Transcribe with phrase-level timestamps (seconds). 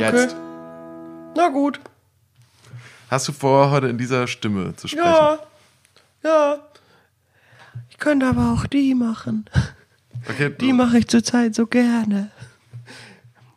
[0.00, 0.36] Jetzt.
[1.36, 1.80] Na gut.
[3.10, 5.06] Hast du vor, heute in dieser Stimme zu sprechen?
[5.06, 5.38] Ja.
[6.22, 6.58] Ja.
[7.90, 9.44] Ich könnte aber auch die machen.
[10.28, 12.30] Okay, Die mache ich zurzeit so gerne.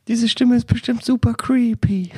[0.07, 2.11] Diese Stimme ist bestimmt super creepy.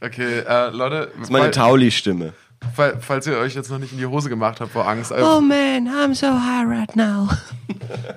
[0.00, 2.32] okay äh, Leute, Das ist meine Tauli-Stimme.
[2.74, 5.10] Fall, falls ihr euch jetzt noch nicht in die Hose gemacht habt vor Angst.
[5.10, 7.28] äh, Oh man, I'm so high right now.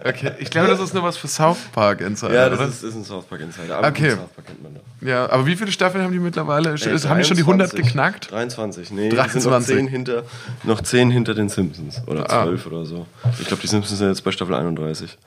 [0.06, 2.68] Okay, ich glaube, das ist nur was für South Park Insider, Ja, das oder?
[2.70, 3.78] ist, ist ein South Park Insider.
[3.78, 4.12] Aber Okay.
[4.12, 4.82] South Park kennt man doch.
[5.08, 6.72] Ja, aber wie viele Staffeln haben die mittlerweile?
[6.72, 7.86] Ey, haben die schon die 100 23.
[7.86, 8.32] geknackt?
[8.32, 9.76] 23, nee, die sind noch 23.
[9.76, 10.24] 10 hinter,
[10.64, 12.02] noch 10 hinter den Simpsons.
[12.08, 12.44] Oder Ah.
[12.46, 13.06] 12 oder so.
[13.40, 15.18] Ich glaube, die Simpsons sind jetzt bei Staffel 31.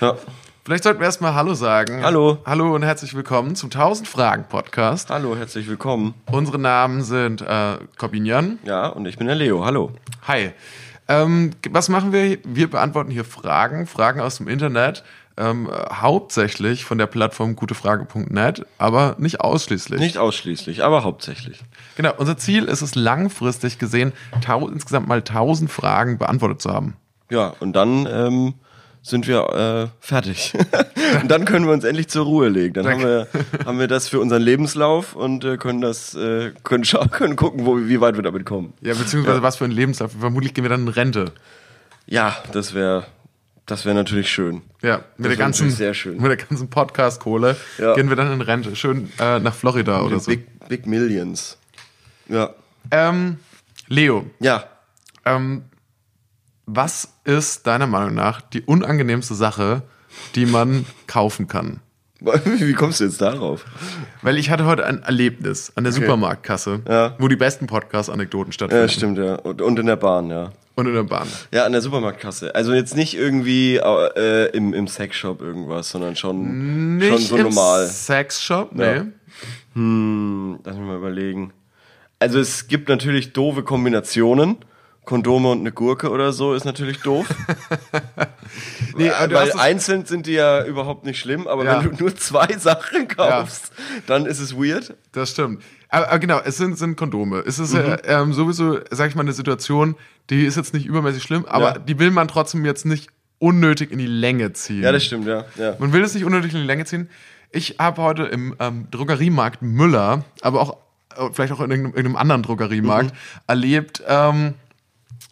[0.00, 0.16] Ja.
[0.70, 2.04] Vielleicht sollten wir erstmal Hallo sagen.
[2.04, 2.38] Hallo.
[2.46, 5.10] Hallo und herzlich willkommen zum 1000 Fragen Podcast.
[5.10, 6.14] Hallo, herzlich willkommen.
[6.30, 8.60] Unsere Namen sind äh, Corbinian.
[8.62, 9.64] Ja, und ich bin der Leo.
[9.64, 9.90] Hallo.
[10.28, 10.52] Hi.
[11.08, 12.38] Ähm, was machen wir?
[12.44, 15.02] Wir beantworten hier Fragen, Fragen aus dem Internet,
[15.36, 19.98] ähm, äh, hauptsächlich von der Plattform gutefrage.net, aber nicht ausschließlich.
[19.98, 21.64] Nicht ausschließlich, aber hauptsächlich.
[21.96, 24.12] Genau, unser Ziel ist es langfristig gesehen,
[24.72, 26.94] insgesamt mal 1000 Fragen beantwortet zu haben.
[27.28, 28.54] Ja, und dann ähm,
[29.02, 30.52] sind wir äh, fertig.
[31.22, 32.74] und dann können wir uns endlich zur Ruhe legen.
[32.74, 33.26] Dann haben wir,
[33.64, 37.64] haben wir das für unseren Lebenslauf und äh, können das äh, können, scha- können gucken,
[37.66, 38.74] wo, wie weit wir damit kommen.
[38.82, 40.12] Ja, beziehungsweise was für ein Lebenslauf.
[40.18, 41.32] Vermutlich gehen wir dann in Rente.
[42.06, 43.06] Ja, das wäre
[43.66, 44.62] das wäre natürlich schön.
[44.82, 46.16] Ja, Das mit der wär ganzen, sehr schön.
[46.20, 47.94] mit der ganzen Podcast-Kohle Ja.
[47.94, 48.74] gehen wir dann in Rente.
[48.74, 50.30] Schön äh, nach Florida oder so.
[50.32, 51.56] Big, Big Millions.
[52.28, 52.50] Ja.
[52.90, 53.38] Ähm,
[53.86, 54.64] Leo, Ja.
[55.24, 55.62] ähm,
[56.72, 59.82] was ist deiner Meinung nach die unangenehmste Sache,
[60.34, 61.80] die man kaufen kann?
[62.20, 63.64] Wie kommst du jetzt darauf?
[64.20, 67.14] Weil ich hatte heute ein Erlebnis an der Supermarktkasse, Ja.
[67.18, 68.82] wo die besten Podcast-Anekdoten stattfinden.
[68.82, 69.36] Ja, stimmt, ja.
[69.36, 70.52] Und, und in der Bahn, ja.
[70.74, 71.26] Und in der Bahn.
[71.50, 72.54] Ja, an der Supermarktkasse.
[72.54, 77.42] Also jetzt nicht irgendwie äh, im, im Sexshop irgendwas, sondern schon, Nicht schon so im
[77.44, 77.86] normal.
[77.86, 78.84] Sexshop, nee.
[78.96, 79.06] Ja.
[79.74, 81.52] Hm, lass mich mal überlegen.
[82.18, 84.58] Also es gibt natürlich doofe Kombinationen.
[85.04, 87.26] Kondome und eine Gurke oder so ist natürlich doof.
[88.96, 91.82] nee Weil einzeln sind die ja überhaupt nicht schlimm, aber Ja.
[91.82, 93.72] wenn du nur zwei Sachen kaufst,
[94.06, 94.94] dann ist es weird.
[95.12, 95.62] Das stimmt.
[95.88, 97.40] Aber, aber genau, es sind, sind Kondome.
[97.46, 97.78] Es ist Mhm.
[97.80, 99.96] ja ähm, sowieso, sag ich mal, eine Situation,
[100.28, 101.78] die ist jetzt nicht übermäßig schlimm, aber Ja.
[101.78, 104.82] die will man trotzdem jetzt nicht unnötig in die Länge ziehen.
[104.82, 105.44] Ja, das stimmt, ja.
[105.56, 105.74] ja.
[105.78, 107.08] Man will es nicht unnötig in die Länge ziehen.
[107.50, 110.76] Ich habe heute im ähm, Drogeriemarkt Müller, aber auch
[111.16, 113.40] äh, vielleicht auch in irgendeinem, irgendeinem anderen Drogeriemarkt Mhm.
[113.48, 114.54] erlebt, ähm,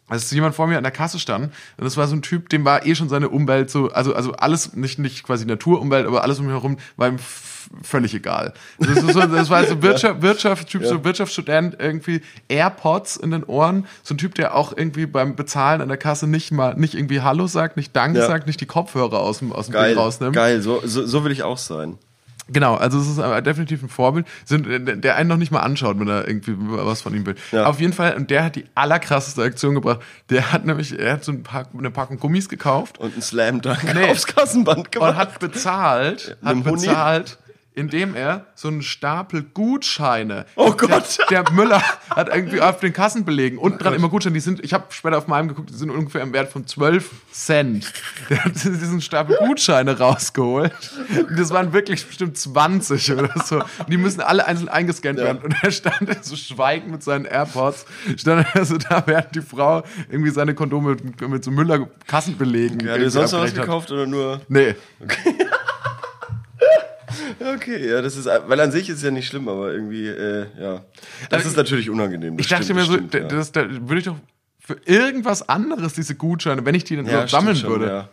[0.08, 2.64] als jemand vor mir an der Kasse stand und das war so ein Typ, dem
[2.64, 6.38] war eh schon seine Umwelt so, also also alles nicht nicht quasi Naturumwelt, aber alles
[6.38, 7.18] um ihn herum war ihm
[7.82, 8.54] völlig egal.
[8.78, 13.86] Das, ist so, das war so Wirtschaft, Wirtschaftstyp, so Wirtschaftsstudent irgendwie AirPods in den Ohren,
[14.02, 17.20] so ein Typ, der auch irgendwie beim Bezahlen an der Kasse nicht mal nicht irgendwie
[17.20, 18.26] Hallo sagt, nicht Danke Ja.
[18.26, 20.34] sagt, nicht die Kopfhörer aus dem aus dem Geil, Ding rausnimmt.
[20.34, 21.98] geil, so, so, so will ich auch sein.
[22.50, 24.66] Genau, also es ist aber definitiv ein Vorbild, sind,
[25.04, 27.34] der einen noch nicht mal anschaut, wenn er irgendwie was von ihm will.
[27.52, 27.66] Ja.
[27.66, 30.00] Auf jeden Fall, und der hat die allerkrasseste Aktion gebracht.
[30.30, 33.60] Der hat nämlich, er hat so ein paar, eine Packung Gummis gekauft Und ein Slam
[33.60, 34.10] Dunk Nee.
[34.10, 35.10] aufs Kassenband gemacht.
[35.10, 37.38] und hat bezahlt, hat bezahlt,
[37.78, 40.46] indem er so einen Stapel Gutscheine.
[40.56, 41.18] Oh Gott.
[41.30, 44.34] Der, der Müller hat irgendwie auf den Kassenbelegen unten dran immer Gutscheine.
[44.34, 47.08] Die sind, ich habe später auf meinem geguckt, die sind ungefähr im Wert von 12
[47.30, 47.92] Cent.
[48.30, 50.72] Der hat diesen Stapel Gutscheine rausgeholt.
[51.28, 53.56] Und das waren wirklich bestimmt 20 oder so.
[53.60, 55.40] Und die müssen alle einzeln eingescannt werden.
[55.42, 57.86] Und er stand so schweigend mit seinen AirPods,
[58.16, 62.90] stand er so da, während die Frau irgendwie seine Kondome mit, mit so Müller Kassenbelegen.
[62.90, 64.40] Hat ihr sonst noch was gekauft oder nur?
[64.48, 64.74] Nee.
[65.00, 65.34] Okay,
[67.66, 70.82] ja, das ist, weil an sich ist es ja nicht schlimm, aber irgendwie, äh, ja.
[71.30, 72.36] Das Also ist natürlich unangenehm.
[72.38, 73.24] Ich dachte stimmt, mir so, das stimmt, da- ja.
[73.28, 74.16] das, da würde ich doch
[74.60, 77.86] für irgendwas anderes diese Gutscheine, wenn ich die dann Ja, sammeln schon, würde.
[77.86, 78.08] Ja.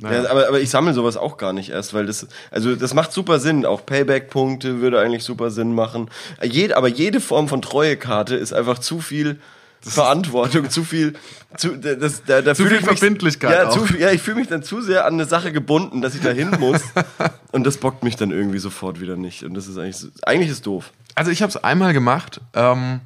[0.00, 0.22] Naja.
[0.24, 3.10] Ja, aber, aber ich sammle sowas auch gar nicht erst, weil das, also das macht
[3.12, 3.66] super Sinn.
[3.66, 6.08] Auch Payback-Punkte würde eigentlich super Sinn machen.
[6.42, 9.40] Jed, aber jede Form von Treuekarte ist einfach zu viel
[9.80, 11.14] Verantwortung, zu viel,
[11.56, 13.86] zu, das, da, da Zu viel ich mich- Verbindlichkeit Ja, auch.
[13.86, 16.30] zu, ja, ich fühle mich dann zu sehr an eine Sache gebunden, dass ich da
[16.30, 16.82] hin muss.
[17.52, 19.44] und das bockt mich dann irgendwie sofort wieder nicht.
[19.44, 20.92] Und das ist eigentlich, eigentlich ist doof.
[21.14, 22.40] Also ich habe es einmal gemacht.
[22.54, 23.00] Ähm,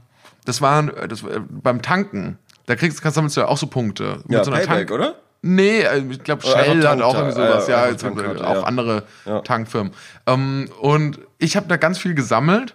[0.45, 2.39] das war, das war äh, beim Tanken.
[2.67, 4.19] Da kriegst kannst du ja auch so Punkte.
[4.25, 5.15] Mit Ja, so einer Payback, Tank- oder?
[5.43, 7.69] Nee, äh, ich glaube Shell hat auch irgendwie sowas.
[7.69, 8.63] äh, Ja, jetzt Tankkarte, auch ja.
[8.63, 9.41] andere Ja.
[9.41, 9.93] Tankfirmen.
[10.27, 12.75] Ähm, und ich habe da ganz viel gesammelt.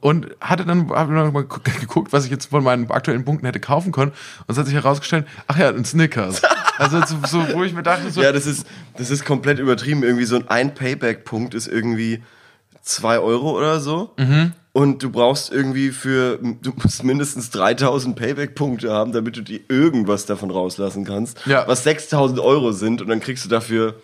[0.00, 3.46] Und hatte dann hab dann mal gu- geguckt, was ich jetzt von meinen aktuellen Punkten
[3.46, 4.10] hätte kaufen können.
[4.46, 6.42] Und es hat sich herausgestellt, ach ja, ein Snickers.
[6.78, 8.66] Also so, so wo ich mir dachte, so, Ja, das ist,
[8.96, 10.02] das ist komplett übertrieben.
[10.02, 12.22] Irgendwie so ein, ein Payback-Punkt ist irgendwie
[12.82, 14.10] zwei Euro oder so.
[14.16, 14.52] Mhm.
[14.72, 20.24] Und du brauchst irgendwie für, du musst mindestens 3000 Payback-Punkte haben, damit du dir irgendwas
[20.24, 21.46] davon rauslassen kannst.
[21.46, 21.68] Ja.
[21.68, 23.94] Was 6000 Euro sind und dann kriegst du dafür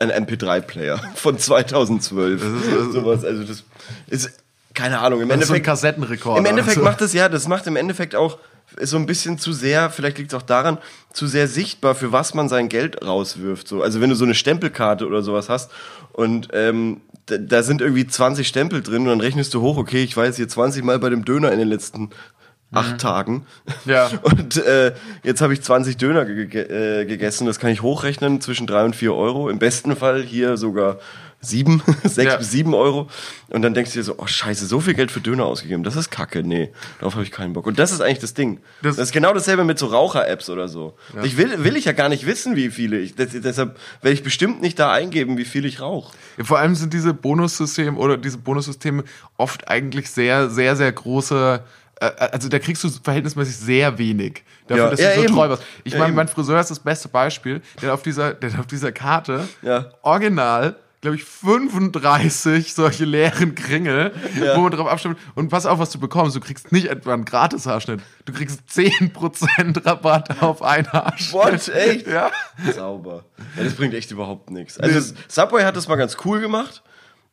[0.00, 2.42] ein MP3-Player von 2012.
[2.92, 3.64] Sowas, also das
[4.08, 4.41] ist,
[4.74, 5.66] keine Ahnung, im Das ist so ein Endeffekt.
[5.66, 6.38] Kassettenrekorder.
[6.40, 6.82] Im Endeffekt So.
[6.82, 8.38] macht es ja, das macht im Endeffekt auch
[8.80, 10.78] so ein bisschen zu sehr, vielleicht liegt es auch daran,
[11.12, 13.68] zu sehr sichtbar, für was man sein Geld rauswirft.
[13.68, 13.82] So.
[13.82, 15.70] Also wenn du so eine Stempelkarte oder sowas hast
[16.12, 20.02] und ähm, da, da sind irgendwie 20 Stempel drin und dann rechnest du hoch, okay,
[20.02, 22.10] ich war jetzt hier 20 Mal bei dem Döner in den letzten
[22.72, 23.44] acht Tagen.
[23.84, 23.90] Mhm.
[23.90, 24.10] Ja.
[24.22, 26.62] Und äh, jetzt habe ich 20 Döner ge ge
[27.02, 27.46] äh, gegessen.
[27.46, 29.50] Das kann ich hochrechnen zwischen drei und vier Euro.
[29.50, 30.98] Im besten Fall hier sogar
[31.42, 32.36] sieben, sechs Ja.
[32.38, 33.08] bis sieben Euro.
[33.50, 35.82] Und dann denkst du dir so, oh scheiße, so viel Geld für Döner ausgegeben.
[35.82, 36.42] Das ist kacke.
[36.42, 37.66] Nee, darauf habe ich keinen Bock.
[37.66, 38.60] Und das ist eigentlich das Ding.
[38.82, 40.96] Das- Das, ist genau dasselbe mit so Raucher-Apps oder so.
[41.24, 43.14] Ich will, will ich ja gar nicht wissen, wie viele ich.
[43.16, 46.16] Das, deshalb werde ich bestimmt nicht da eingeben, wie viel ich rauche.
[46.42, 49.04] Vor allem sind diese Bonussysteme oder diese Bonussysteme
[49.36, 51.60] oft eigentlich sehr, sehr, sehr große.
[52.00, 54.90] äh, Also da kriegst du verhältnismäßig sehr wenig dafür, Ja.
[54.90, 55.34] dass Ja, du so eben.
[55.34, 55.62] treu warst.
[55.84, 57.60] Ich Ja, meine, mein Friseur ist das beste Beispiel.
[57.82, 59.90] Der auf dieser, der auf dieser Karte Ja.
[60.02, 64.56] original, glaube ich, 35 solche leeren Kringel, Ja.
[64.56, 65.18] wo man drauf abstimmt.
[65.34, 66.36] Und pass auf, was du bekommst.
[66.36, 68.00] Du kriegst nicht etwa einen Gratis-Haarschnitt.
[68.24, 71.32] Du kriegst 10% Rabatt auf einen Haarschnitt.
[71.32, 71.68] What?
[71.68, 72.06] Echt?
[72.06, 72.30] Ja.
[72.74, 73.24] Sauber.
[73.56, 74.78] Ja, das bringt echt überhaupt nichts.
[74.78, 76.82] Also Subway hat das mal ganz cool gemacht,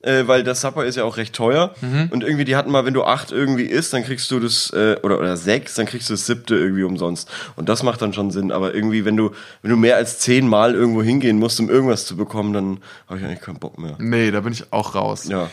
[0.01, 1.73] äh, weil das Subway ist ja auch recht teuer.
[2.11, 4.97] Und irgendwie, die hatten mal, wenn du acht irgendwie isst, dann kriegst du das, äh,
[5.03, 7.29] oder, oder sechs, dann kriegst du das siebte irgendwie umsonst.
[7.55, 8.51] Und das macht dann schon Sinn.
[8.51, 9.31] Aber irgendwie, wenn du,
[9.61, 13.19] wenn du mehr als zehn Mal irgendwo hingehen musst, um irgendwas zu bekommen, dann habe
[13.19, 13.95] ich eigentlich keinen Bock mehr.
[13.99, 15.27] Nee, da bin ich auch raus.
[15.27, 15.49] Ja.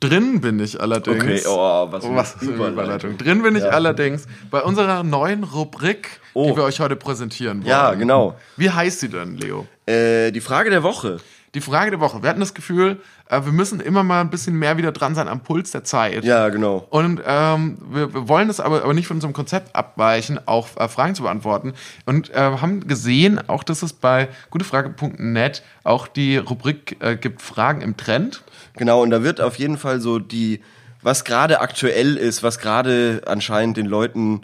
[0.00, 1.22] Drin bin ich allerdings.
[1.22, 3.16] Okay, oh, was, Oh, was Überleitung.
[3.16, 3.70] Drin bin ich Ja.
[3.70, 6.54] allerdings bei unserer neuen Rubrik, die Oh.
[6.56, 7.70] wir euch heute präsentieren wollen.
[7.70, 8.36] Ja, genau.
[8.58, 9.66] Wie heißt sie denn, Leo?
[9.86, 11.18] Äh, die Frage der Woche.
[11.54, 12.20] Die Frage der Woche.
[12.22, 15.28] Wir hatten das Gefühl, äh, wir müssen immer mal ein bisschen mehr wieder dran sein
[15.28, 16.24] am Puls der Zeit.
[16.24, 16.86] Ja, genau.
[16.90, 20.88] Und ähm, wir, wir wollen das aber, aber nicht von unserem Konzept abweichen, auch äh,
[20.88, 21.74] Fragen zu beantworten.
[22.06, 27.82] Und äh, haben gesehen, auch dass es bei gutefrage.net auch die Rubrik äh, gibt Fragen
[27.82, 28.42] im Trend.
[28.76, 30.60] Genau, und da wird auf jeden Fall so die,
[31.02, 34.40] was gerade aktuell ist, was gerade anscheinend den Leuten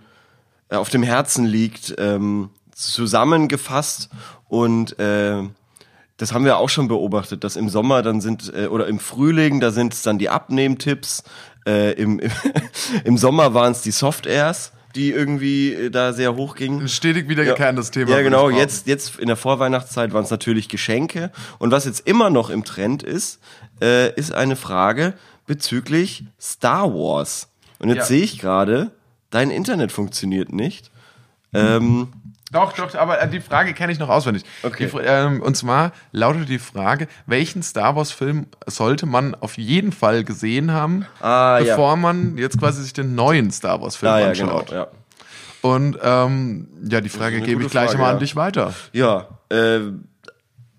[0.69, 4.11] äh, auf dem Herzen liegt, ähm, zusammengefasst.
[4.49, 5.43] Und äh,
[6.21, 9.59] das haben wir auch schon beobachtet, dass im Sommer dann sind, äh, oder im Frühling,
[9.61, 11.25] da sind es dann die Abnehmtipps.
[11.67, 12.31] Äh, im, im,
[13.05, 16.89] Im Sommer waren es die Soft-Airs, die irgendwie äh, da sehr hoch gingen.
[16.89, 18.11] Stetig wiederkehrendes Thema.
[18.11, 18.51] Ja, genau.
[18.51, 21.31] Jetzt, jetzt in der Vorweihnachtszeit waren es natürlich Geschenke.
[21.59, 23.41] Und was jetzt immer noch im Trend ist,
[23.81, 25.15] äh, ist eine Frage
[25.47, 27.49] bezüglich Star Wars.
[27.79, 28.05] Und jetzt Ja.
[28.05, 28.91] sehe ich gerade,
[29.31, 30.91] dein Internet funktioniert nicht.
[31.55, 32.09] Ähm,
[32.53, 34.43] Doch, doch, aber äh, die Frage kenne ich noch auswendig.
[34.65, 34.91] Okay.
[34.93, 40.25] Die, ähm, und zwar lautet die Frage, welchen Star Wars-Film sollte man auf jeden Fall
[40.25, 41.77] gesehen haben, Ah, ja.
[41.77, 44.59] bevor man jetzt quasi sich den neuen Star Wars-Film ah, ja, genau.
[44.59, 44.71] anschaut?
[44.73, 44.87] Ja,
[45.63, 48.21] Und ähm, ja, die Frage gebe ich gleich Frage, mal an ja.
[48.21, 48.75] dich weiter.
[48.93, 49.81] ja äh,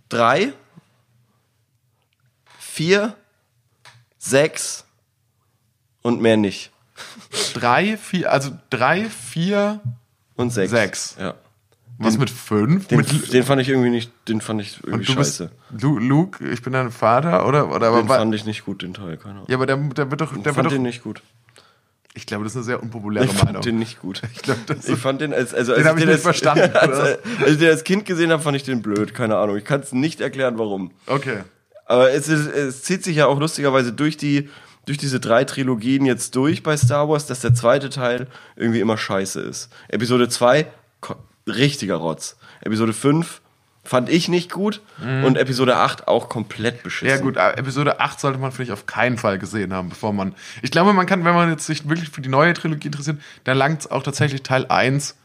[0.10, 0.52] drei,
[2.60, 3.16] vier,
[4.18, 4.86] sechs
[6.02, 6.72] und mehr nicht.
[7.54, 9.80] Drei, vier, also drei, vier,
[10.36, 10.72] Und sechs.
[10.72, 11.16] Sechs.
[11.20, 11.34] Ja.
[12.04, 12.88] Was mit fünf?
[12.88, 15.52] Den, mit, den fand ich irgendwie nicht, den fand ich irgendwie du bist scheiße.
[15.82, 17.70] Lu, Luke, ich bin dein Vater, oder?
[17.74, 19.46] oder Den wa- fand ich nicht gut, den Teil, keine Ahnung.
[19.50, 21.22] ja, aber der, der wird doch, der ich fand doch, den nicht gut.
[22.14, 23.54] ich glaube, das ist eine sehr unpopuläre Ich Meinung.
[23.54, 24.22] fand den nicht gut.
[24.34, 26.72] ich glaube, das Ich fand den als, also Den als hab ich nicht als, verstanden,
[26.76, 27.20] Als, oder?
[27.42, 29.14] als ich den als Kind gesehen habe, fand ich den blöd.
[29.14, 29.58] Keine Ahnung.
[29.58, 30.92] Ich kann es nicht erklären, warum.
[31.08, 31.40] okay.
[31.86, 34.50] Aber es, ist, es zieht sich ja auch lustigerweise durch die
[34.86, 38.98] durch diese drei Trilogien jetzt durch bei Star Wars, dass der zweite Teil irgendwie immer
[38.98, 39.70] scheiße ist.
[39.90, 40.66] Episode 2,
[41.48, 42.38] richtiger Rotz.
[42.62, 43.42] Episode 5
[43.84, 44.82] fand ich nicht gut
[45.26, 47.26] und Episode 8 auch komplett beschissen.
[47.26, 47.34] Mhm.
[47.36, 50.36] Ja gut, Episode 8 sollte man vielleicht auf keinen Fall gesehen haben, bevor man.
[50.62, 53.58] Ich glaube, man kann, wenn man jetzt sich wirklich für die neue Trilogie interessiert, dann
[53.58, 55.16] langt es auch tatsächlich Teil 1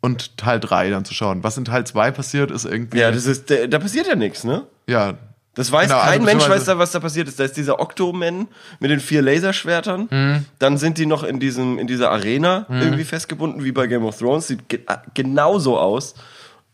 [0.00, 1.44] und Teil 3 dann zu schauen.
[1.44, 2.98] Was in Teil 2 passiert, ist irgendwie.
[2.98, 4.66] Ja, das ist, da passiert ja nichts, ne?
[4.86, 5.14] ja.
[5.60, 7.38] Das weiß Genau, also kein Mensch, beziehungsweise- weiß da, was da passiert ist.
[7.38, 8.48] Da ist dieser Octoman
[8.78, 10.08] mit den vier Laserschwertern.
[10.10, 10.46] Mhm.
[10.58, 14.16] Dann sind die noch in, diesem, in dieser Arena irgendwie festgebunden, wie bei Game of
[14.18, 14.46] Thrones.
[14.46, 16.14] Sieht ge äh, genauso aus.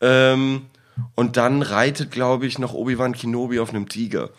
[0.00, 0.66] Ähm,
[1.16, 4.30] und dann reitet, glaube ich, noch Obi-Wan Kenobi auf einem Tiger.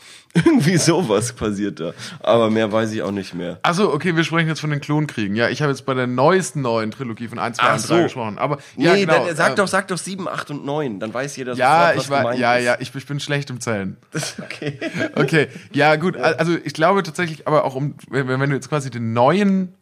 [0.46, 1.94] Irgendwie sowas passiert da.
[2.22, 3.60] Aber mehr weiß ich auch nicht mehr.
[3.64, 5.36] Achso, okay, wir sprechen jetzt von den Klonkriegen.
[5.36, 7.96] Ja, ich habe jetzt bei der neuesten neuen Trilogie von 1, 2 Ach und 3
[7.98, 8.04] so.
[8.04, 8.38] gesprochen.
[8.38, 9.26] Aber Nee, ja, genau.
[9.26, 11.00] dann, sag äh, doch, sag doch 7, 8 und 9.
[11.00, 12.66] Dann weiß jeder Ja, sofort, ich war, ja, ist.
[12.66, 13.98] ja, ich, ich bin schlecht im Zählen.
[14.44, 14.80] Okay.
[15.16, 18.90] Okay, ja gut, also ich glaube tatsächlich, aber auch um, wenn, wenn du jetzt quasi
[18.90, 19.74] den neuen,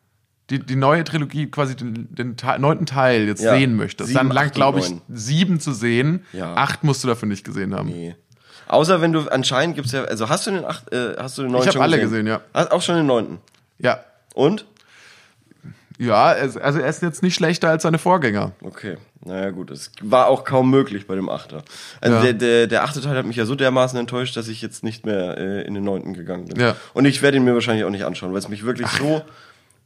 [0.50, 4.30] die, die neue Trilogie, quasi den, den Te neunten Teil jetzt Ja, sehen möchtest, sieben,
[4.30, 6.24] dann und glaube ich, sieben zu sehen.
[6.34, 6.54] Ja.
[6.56, 7.90] Acht musst du dafür nicht gesehen haben.
[7.90, 8.16] Nee.
[8.68, 11.52] Außer wenn du, anscheinend gibt's ja, also hast du den acht, äh, hast du den
[11.52, 12.26] neunten Ich hab schon alle gesehen?
[12.26, 12.42] gesehen, ja.
[12.54, 13.40] Hast auch schon den neunten.
[13.80, 14.00] Ja,
[14.34, 14.66] Und?
[15.98, 18.52] Ja, es- also er ist jetzt nicht schlechter als seine Vorgänger.
[18.62, 21.64] Okay, naja gut, es war auch kaum möglich bei dem Achter.
[22.02, 22.22] Also Ja.
[22.24, 25.06] der, der, der achte Teil hat mich ja so dermaßen enttäuscht, dass ich jetzt nicht
[25.06, 26.60] mehr äh, in den neunten gegangen bin.
[26.60, 26.76] Ja.
[26.94, 29.22] Und ich werde ihn mir wahrscheinlich auch nicht anschauen, weil es mich wirklich so,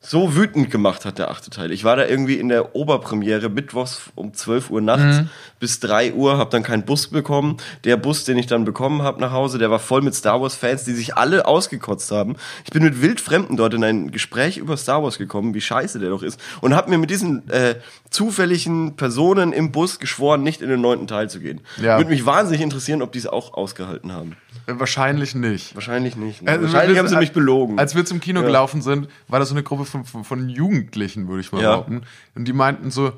[0.01, 1.71] so wütend gemacht hat, der achte Teil.
[1.73, 5.29] Ich war da irgendwie in der Oberpremiere mittwochs um 12 Uhr nachts Mhm.
[5.59, 7.57] bis 3 Uhr, habe dann keinen Bus bekommen.
[7.83, 10.55] Der Bus, den ich dann bekommen habe nach Hause, der war voll mit Star Wars
[10.55, 12.37] Fans, die sich alle ausgekotzt haben.
[12.63, 16.11] Ich bin mit Wildfremden dort in ein Gespräch über Star Wars gekommen, wie scheiße der
[16.11, 16.39] doch ist.
[16.61, 17.75] Und habe mir mit diesen äh,
[18.09, 21.61] zufälligen Personen im Bus geschworen, nicht in den neunten Teil zu gehen.
[21.81, 21.97] Ja.
[21.97, 24.37] Würde mich wahnsinnig interessieren, ob die es auch ausgehalten haben.
[24.77, 25.73] Wahrscheinlich nicht.
[25.75, 26.41] Wahrscheinlich nicht.
[26.41, 26.51] Ne?
[26.51, 27.79] Also, Wahrscheinlich haben sie mich belogen.
[27.79, 28.45] Als wir zum Kino Ja.
[28.45, 31.71] gelaufen sind, war das so eine Gruppe von, von, von Jugendlichen, würde ich mal Ja.
[31.71, 32.01] behaupten.
[32.35, 33.13] Und die meinten so,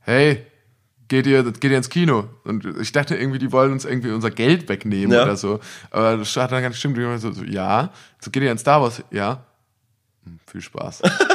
[0.00, 0.44] hey,
[1.08, 2.28] geht ihr, geht ihr ins Kino?
[2.44, 5.22] Und ich dachte irgendwie, die wollen uns irgendwie unser Geld wegnehmen Ja.
[5.24, 5.60] oder so.
[5.90, 6.96] Aber das hat dann nicht stimmt.
[6.96, 7.90] Die so, so, ja.
[8.20, 9.02] So, geht ihr in Star Wars?
[9.10, 9.44] Ja.
[10.24, 11.02] Hm, viel Spaß.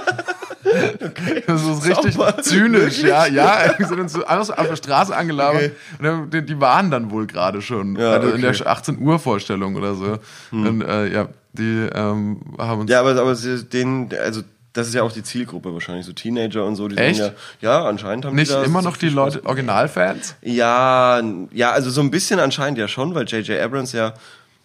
[1.47, 2.41] Das ist richtig Sauber.
[2.41, 3.73] zynisch, ja, ja.
[3.77, 5.71] Wir sind uns alles auf der Straße angelabert.
[5.99, 6.09] Okay.
[6.09, 7.95] Und die, die waren dann wohl gerade schon.
[7.95, 8.65] Ja, also in der okay.
[8.65, 10.17] 18 Uhr Vorstellung oder so.
[10.51, 14.41] Und äh, ja, die ähm, haben uns Ja, aber, aber sie- den, also
[14.73, 16.87] das ist ja auch die Zielgruppe wahrscheinlich, so Teenager und so.
[16.87, 17.19] Die Echt?
[17.19, 19.43] Ja, ja, anscheinend haben nicht die da immer so noch die Leute.
[19.45, 20.35] Originalfans.
[20.41, 23.59] Ja, ja, also so ein bisschen anscheinend ja schon, weil J.J.
[23.59, 24.13] Abrams ja,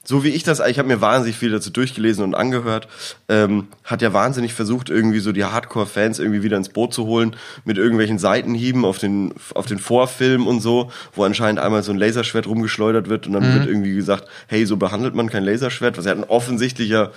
[0.07, 2.89] so wie ich das, ich habe mir wahnsinnig viel dazu durchgelesen und angehört,
[3.29, 7.37] ähm, hat ja wahnsinnig versucht, irgendwie so die Hardcore-Fans irgendwie wieder ins Boot zu holen
[7.65, 11.99] mit irgendwelchen Seitenhieben auf den, auf den Vorfilm und so, wo anscheinend einmal so ein
[11.99, 13.55] Laserschwert rumgeschleudert wird und dann Mhm.
[13.55, 17.11] wird irgendwie gesagt, hey, so behandelt man kein Laserschwert, was ja ein offensichtlicher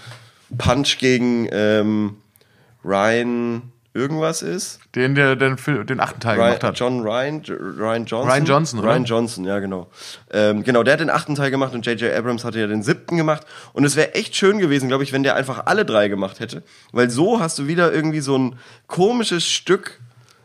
[0.58, 2.16] Punch gegen ähm,
[2.86, 3.64] Ryan
[3.94, 4.80] irgendwas ist.
[4.96, 6.80] Den, der den, den achten Teil Ryan, gemacht hat.
[6.80, 8.30] John Ryan, Ryan Johnson.
[8.30, 8.90] Ryan Johnson, oder?
[8.90, 9.90] Ryan Johnson, ja, genau.
[10.32, 12.14] Ähm, genau, der hat den achten Teil gemacht und J.J.
[12.14, 13.46] Abrams hatte ja den siebten gemacht.
[13.74, 16.64] Und es wäre echt schön gewesen, glaube ich, wenn der einfach alle drei gemacht hätte.
[16.92, 18.56] Weil so hast du wieder irgendwie so ein
[18.88, 20.00] komisches Stück,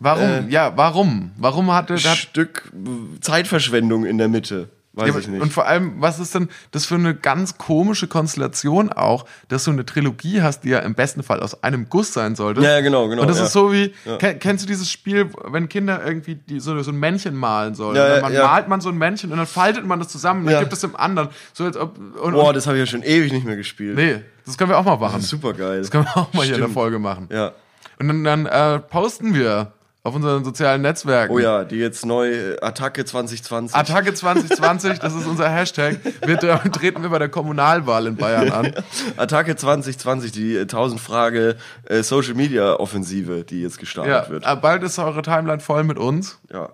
[0.05, 0.49] Warum?
[0.49, 1.31] Äh, ja, warum?
[1.37, 2.73] Warum hatte hat, Stück
[3.21, 4.69] Zeitverschwendung in der Mitte.
[4.95, 5.41] Weiß ja, ich nicht.
[5.41, 9.71] Und vor allem, was ist denn das für eine ganz komische Konstellation auch, dass du
[9.71, 12.61] eine Trilogie hast, die ja im besten Fall aus einem Guss sein sollte.
[12.61, 13.45] Ja, ja, genau, genau, Und das ja.
[13.47, 16.99] ist so wie, ken- kennst du dieses Spiel, wenn Kinder irgendwie die, so, so ein
[16.99, 17.97] Männchen malen sollen?
[17.97, 18.47] Ja, ja, man ja.
[18.47, 20.61] malt man so ein Männchen und dann faltet man das zusammen und dann Ja.
[20.61, 21.31] gibt es dem anderen.
[21.55, 23.97] So als ob, und, Boah, das habe ich ja schon ewig nicht mehr gespielt.
[23.97, 25.23] nee, das können wir auch mal machen.
[25.23, 25.79] Super geil.
[25.79, 26.75] Das können wir auch mal hier in der Stimmt.
[26.75, 27.29] Folge machen.
[27.33, 27.53] Ja.
[27.99, 29.73] Und dann, dann äh, posten wir
[30.05, 31.33] auf unseren sozialen Netzwerken.
[31.33, 33.77] Oh ja, die jetzt neu äh, Attacke 2020.
[33.77, 36.01] Attacke 2020, das ist unser Hashtag.
[36.27, 36.39] Wir
[36.73, 38.73] treten wir bei der Kommunalwahl in Bayern an.
[39.17, 44.45] Attacke 2020, die äh, 1000 Frage äh, Social Media Offensive, die jetzt gestartet Ja, wird.
[44.45, 46.41] äh, bald ist eure Timeline voll mit uns.
[46.53, 46.71] Ja.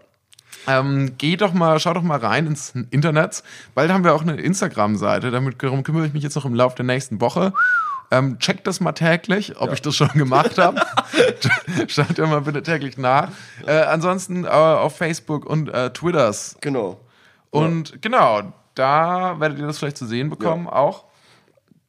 [0.67, 3.43] Ähm, geht doch mal, schaut doch mal rein ins Internet.
[3.75, 5.31] Bald haben wir auch eine Instagram-Seite.
[5.31, 7.53] Damit darum kümmere ich mich jetzt noch im Laufe der nächsten Woche.
[8.11, 10.81] Ähm, checkt das mal täglich, ob ich das schon gemacht habe.
[11.89, 13.31] Schaut ja mal bitte täglich nach.
[13.67, 16.57] Äh, ansonsten äh, auf Facebook und äh, Twitters.
[16.61, 17.01] Genau.
[17.51, 21.05] Und genau, da werdet ihr das vielleicht zu sehen bekommen auch.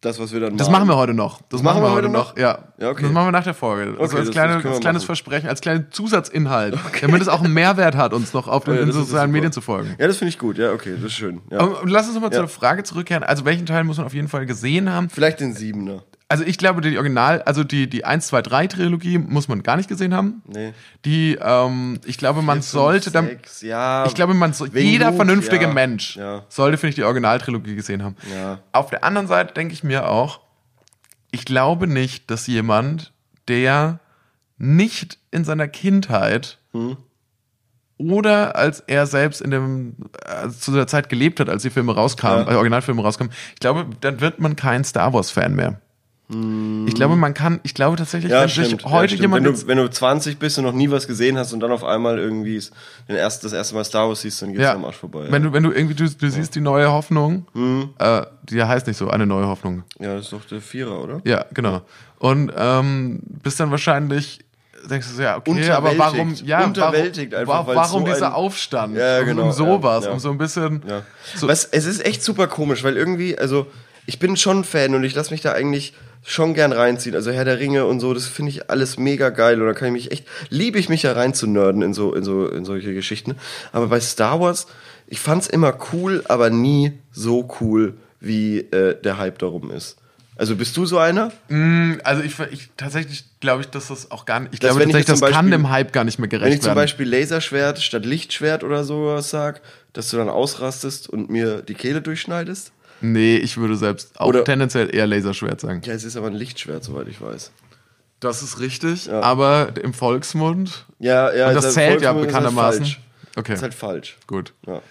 [0.02, 1.42] Das, was wir dann Das machen wir heute noch.
[1.50, 2.38] Das machen wir heute noch.
[2.38, 2.70] Ja.
[2.78, 3.04] Ja, okay.
[3.04, 3.92] Das machen wir nach der Folge.
[4.00, 5.06] Also Okay, als, das- kleine, das als kleines machen.
[5.08, 8.86] Versprechen, als kleinen Zusatzinhalt, damit es auch einen Mehrwert hat, uns noch auf den Ja,
[8.86, 9.30] das sozialen.
[9.32, 9.96] Medien zu folgen.
[10.00, 10.58] Ja, das finde ich gut.
[10.58, 11.42] Ja, okay, das ist schön.
[11.52, 11.60] Ja.
[11.60, 12.40] Aber lass uns nochmal Ja.
[12.40, 13.24] der Frage zurückkehren.
[13.24, 15.10] Also, welchen Teil muss man auf jeden Fall gesehen haben?
[15.10, 16.04] Vielleicht den Siebener.
[16.32, 19.78] Also, ich glaube, die Original, also die, die 1, 2, 3 Trilogie muss man gar
[19.78, 20.44] nicht gesehen haben.
[20.46, 20.74] Nee.
[21.04, 23.32] Die, ähm, ich glaube, man sollte dann.
[23.62, 24.06] Ja.
[24.06, 25.74] Ich glaube, man so, jeder Luke, vernünftige ja.
[25.74, 26.46] Mensch Ja.
[26.48, 28.16] sollte, finde ich, die Originaltrilogie gesehen haben.
[28.32, 28.60] Ja.
[28.74, 30.42] Auf der anderen Seite denke ich mir auch,
[31.32, 33.12] ich glaube nicht, dass jemand,
[33.48, 34.00] der
[34.60, 36.98] nicht in seiner Kindheit Hm.
[37.98, 39.96] oder als er selbst in dem
[40.26, 42.52] äh, zu der Zeit gelebt hat, als die Filme rauskamen, Ja.
[42.54, 45.82] äh, Originalfilme rauskamen, ich glaube, dann wird man kein Star Wars Fan mehr.
[46.32, 48.32] Ich glaube, man kann, ich glaube tatsächlich.
[48.32, 48.86] Ja, wenn sich stimmt.
[48.86, 51.54] heute ja, jemand wenn, du, wenn du 20 bist und noch nie was gesehen hast
[51.54, 52.62] und dann auf einmal irgendwie
[53.08, 55.26] den erst, das erste Mal Star Wars siehst, dann geht's ja, am Arsch vorbei.
[55.30, 57.90] wenn du wenn du irgendwie du, du siehst die neue Hoffnung, Hm.
[57.98, 61.22] äh, die heißt nicht so eine neue Hoffnung, ja, das ist doch der Vierer, oder?
[61.24, 61.82] Ja, genau.
[62.20, 64.42] Und ähm, bist dann wahrscheinlich,
[64.88, 68.96] denkst du so, ja, okay, aber warum, ja, Unterwältigt warum, einfach, warum so dieser Aufstand?
[68.96, 70.14] Ja, um, genau, um sowas, ja, ja.
[70.14, 70.84] um so ein bisschen.
[70.88, 71.02] Ja.
[71.36, 73.66] So- Was, es ist echt super komisch, weil irgendwie, also
[74.10, 75.94] ich bin schon Fan und ich lasse mich da eigentlich
[76.26, 77.16] schon gern reinziehen.
[77.16, 79.62] Also Herr der Ringe und so, das finde ich alles mega geil.
[79.62, 82.14] Und da kann ich mich echt, liebe ich mich ja rein zu nerden in so,
[82.14, 83.36] in so, in solche Geschichten.
[83.72, 84.68] Aber bei Star Wars,
[85.08, 89.96] ich fand's immer cool, aber nie so cool, wie äh, der Hype darum ist.
[90.36, 91.32] Also bist du so einer?
[92.04, 94.54] Also ich, ich tatsächlich glaube ich, dass das auch gar nicht.
[94.54, 96.32] Ich glaube wenn ich tatsächlich, jetzt das zum kann Beispiel- dem Hype gar nicht mehr
[96.32, 96.76] Wenn gerecht ich zum werden.
[96.78, 99.62] Beispiel Laserschwert statt Lichtschwert oder sowas sag,
[99.92, 102.72] dass du dann ausrastest und mir die Kehle durchschneidest?
[103.02, 105.82] Nee, ich würde selbst auch Oder- tendenziell eher Laserschwert sagen.
[105.86, 107.52] Ja, es ist aber ein Lichtschwert, soweit ich weiß.
[108.20, 110.86] Das ist richtig, aber im Volksmund.
[111.00, 111.48] Ja, ja.
[111.50, 112.82] Und das der zählt ja Volksmund ist bekanntermaßen.
[112.84, 113.00] Halt falsch.
[113.38, 114.18] Okay, Ist halt falsch.
[114.28, 114.54] gut.
[114.68, 114.82] Ja.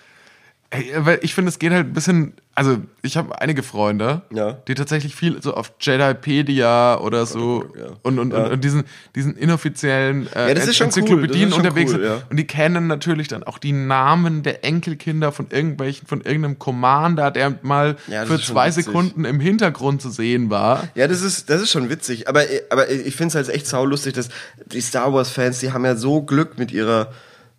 [0.70, 2.34] Ey, weil ich finde, es geht halt ein bisschen.
[2.54, 4.52] Also, ich habe einige Freunde, Ja.
[4.66, 7.87] die tatsächlich viel so auf Jedipedia oder so Gott, ja.
[8.02, 8.44] und, und, Ja.
[8.44, 8.84] und, und diesen,
[9.14, 12.30] diesen inoffiziellen äh, cool, Enzyklopädien schon unterwegs cool, sind.
[12.30, 17.30] Und die kennen natürlich dann auch die Namen der Enkelkinder von irgendwelchen, von irgendeinem Commander,
[17.30, 17.96] der mal
[18.26, 18.87] für zwei witzig.
[18.87, 20.88] Sekunden im Hintergrund zu sehen war.
[20.96, 22.28] Ja, das ist, das ist schon witzig.
[22.28, 24.28] Aber, aber ich finde es halt echt saulustig, dass
[24.66, 27.12] die Star Wars-Fans, die haben ja so Glück mit ihrer,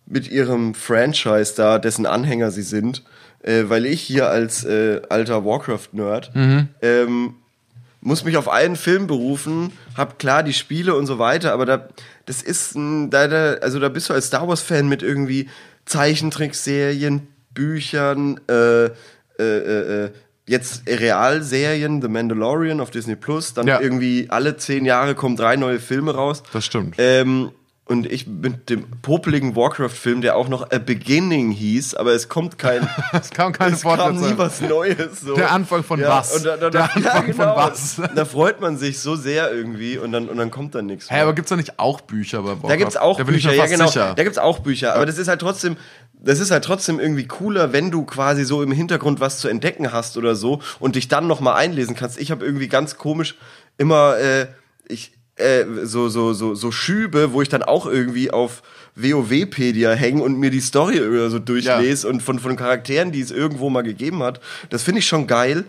[0.09, 3.03] mit ihrem Franchise da, dessen Anhänger sie sind.
[3.41, 6.31] Äh, weil ich hier als äh, alter Warcraft-Nerd
[6.81, 7.35] ähm,
[8.01, 11.87] muss mich auf einen Film berufen, hab klar die Spiele und so weiter, aber da,
[12.25, 15.47] das ist ein, da, da, also da bist du als Star Wars-Fan mit irgendwie
[15.85, 18.89] Zeichentrickserien, Büchern, äh, äh,
[19.39, 20.09] äh, äh,
[20.47, 23.79] jetzt Realserien, The Mandalorian auf Disney Plus, dann Ja.
[23.79, 26.43] irgendwie alle zehn Jahre kommen drei neue Filme raus.
[26.51, 26.95] Das stimmt.
[26.97, 27.51] Ähm,
[27.89, 32.59] und ich mit dem popeligen Warcraft-Film, der auch noch A Beginning hieß, aber es kommt
[32.59, 35.21] kein, Es kam keine es kam nie was Neues.
[35.21, 35.33] So.
[35.33, 36.37] Der Anfang von was?
[36.37, 37.57] Und da, da, Der da, Anfang ja, von genau.
[37.57, 37.99] was?
[38.15, 41.09] Da freut man sich so sehr irgendwie und dann, und dann kommt dann nichts.
[41.09, 41.23] Hä, mehr.
[41.23, 42.69] aber gibt's da nicht auch Bücher bei Warcraft?
[42.69, 43.87] Da gibt's auch da Bücher, ja genau.
[43.87, 44.13] sicher.
[44.15, 45.75] Da gibt's auch Bücher, aber das ist halt trotzdem,
[46.13, 49.91] das ist halt trotzdem irgendwie cooler, wenn du quasi so im Hintergrund was zu entdecken
[49.91, 52.19] hast oder so und dich dann noch mal einlesen kannst.
[52.19, 53.35] Ich habe irgendwie ganz komisch
[53.79, 54.45] immer äh,
[54.87, 58.61] ich äh, so so so so Schübe, wo ich dann auch irgendwie auf
[58.95, 63.31] WoWpedia hänge und mir die Story oder so durchlese und von von Charakteren, die es
[63.31, 64.39] irgendwo mal gegeben hat.
[64.69, 65.63] Das finde ich schon geil.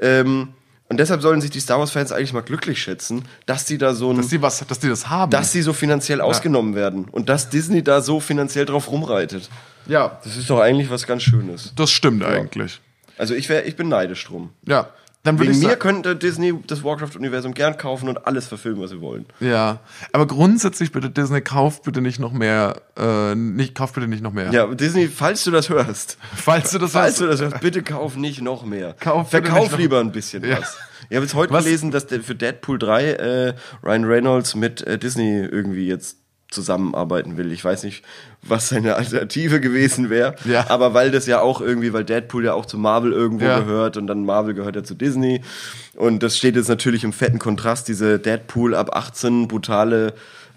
[0.00, 0.48] Ähm,
[0.88, 3.92] und deshalb sollen sich die Star Wars Fans eigentlich mal glücklich schätzen, dass die da
[3.92, 5.30] so ein dass die was, dass die das haben.
[5.32, 9.48] dass sie so finanziell ausgenommen werden und dass Disney da so finanziell drauf rumreitet.
[9.86, 11.72] ja, Das ist doch eigentlich was ganz Schönes.
[11.74, 12.80] das stimmt eigentlich.
[13.18, 14.50] Also ich wäre, ich bin neidisch drum.
[14.64, 14.90] Ja,
[15.26, 18.90] dann würde Wegen ich mir könnte Disney das Warcraft-Universum gern kaufen und alles verfilmen, was
[18.90, 19.26] sie wollen.
[19.40, 19.80] ja,
[20.12, 24.32] aber grundsätzlich bitte Disney kauft bitte nicht noch mehr, äh, nicht kauft bitte nicht noch
[24.32, 24.50] mehr.
[24.52, 27.82] Ja, Disney, falls du das hörst, Falls du das falls hast, du das hörst, bitte
[27.82, 28.94] kauf nicht noch mehr.
[29.00, 30.58] Kauf Verkauf lieber ein bisschen Ja.
[30.60, 30.76] was.
[31.08, 31.64] Ich habe jetzt heute Was?
[31.64, 36.18] gelesen, dass der für Deadpool 3 äh, Ryan Reynolds mit äh, Disney irgendwie jetzt
[36.56, 37.52] zusammenarbeiten will.
[37.52, 38.02] Ich weiß nicht,
[38.42, 40.68] was seine Alternative gewesen wäre, Ja.
[40.70, 43.60] aber weil das ja auch irgendwie, weil Deadpool ja auch zu Marvel irgendwo Ja.
[43.60, 45.42] gehört und dann Marvel gehört ja zu Disney
[45.94, 50.14] und das steht jetzt natürlich im fetten Kontrast, diese Deadpool ab 18 brutale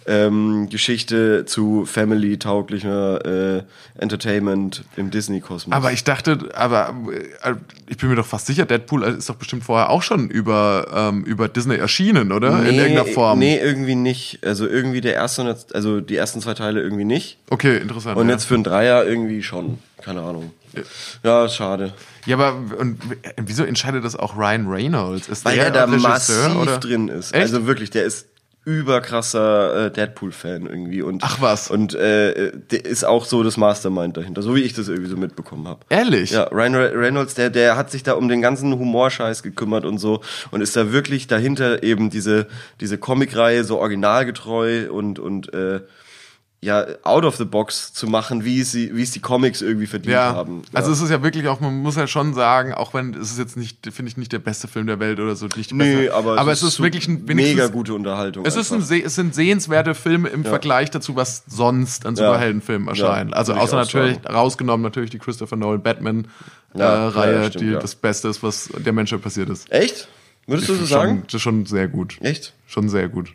[0.10, 3.64] ähm, Geschichte zu family-tauglicher äh,
[4.00, 5.76] Entertainment im Disney-Kosmos.
[5.76, 6.96] aber ich dachte, aber
[7.44, 7.54] äh,
[7.88, 11.24] ich bin mir doch fast sicher, Deadpool ist doch bestimmt vorher auch schon über, ähm,
[11.26, 12.60] über Disney erschienen, oder?
[12.68, 13.38] In irgendeiner Form.
[13.38, 14.40] Nee, irgendwie nicht.
[14.44, 17.38] Also irgendwie der erste, also die ersten zwei Teile irgendwie nicht.
[17.52, 18.18] Okay, interessant.
[18.18, 18.34] Und ja.
[18.34, 19.78] jetzt für ein Dreier irgendwie schon.
[20.02, 20.52] Keine Ahnung.
[21.24, 21.94] Ja, schade.
[22.26, 23.00] Ja, aber und
[23.38, 25.28] wieso entscheidet das auch Ryan Reynolds?
[25.28, 26.78] Ist Weil der er da massiv oder?
[26.78, 27.34] drin ist.
[27.34, 27.42] Echt?
[27.42, 28.28] Also wirklich, der ist
[28.66, 31.02] überkrasser äh, Deadpool-Fan irgendwie.
[31.02, 31.72] Und, Ach was.
[31.72, 35.18] Und äh, der ist auch so das Mastermind dahinter, so wie ich das irgendwie so
[35.18, 35.80] mitbekommen habe.
[35.90, 36.32] Ehrlich?
[36.32, 39.98] Ja, Ryan Re- Reynolds, der, der hat sich da um den ganzen Humorscheiß gekümmert und
[39.98, 42.48] so und ist da wirklich dahinter eben diese,
[42.80, 45.82] diese Comicreihe so originalgetreu und, und äh,
[46.62, 49.88] ja, out of the box zu machen, wie es, sie, wie es die Comics irgendwie
[49.88, 50.64] verdient Ja, haben.
[50.74, 50.80] Ja.
[50.80, 53.40] also es ist ja wirklich auch, man muss ja schon sagen, auch wenn es ist
[53.40, 56.14] jetzt nicht, finde ich nicht der beste Film der Welt oder so, nicht nee, beste,
[56.14, 58.46] aber, aber es ist so wirklich ein mega gute Unterhaltung.
[58.46, 63.30] Es, ist ein, es sind sehenswerte Filme im Vergleich dazu, was sonst an Superheldenfilmen erscheinen.
[63.30, 64.36] Ja, also außer natürlich, sagen.
[64.36, 66.28] rausgenommen natürlich die Christopher Nolan Batman
[66.74, 67.80] Ja, äh, ja, Reihe, stimmt, die ja.
[67.80, 69.72] das Beste ist, was der Menschheit passiert ist.
[69.72, 70.10] Echt?
[70.46, 71.24] Würdest du so schon, sagen?
[71.28, 72.18] Das ist schon sehr gut.
[72.20, 72.54] Echt?
[72.68, 73.34] Schon sehr gut.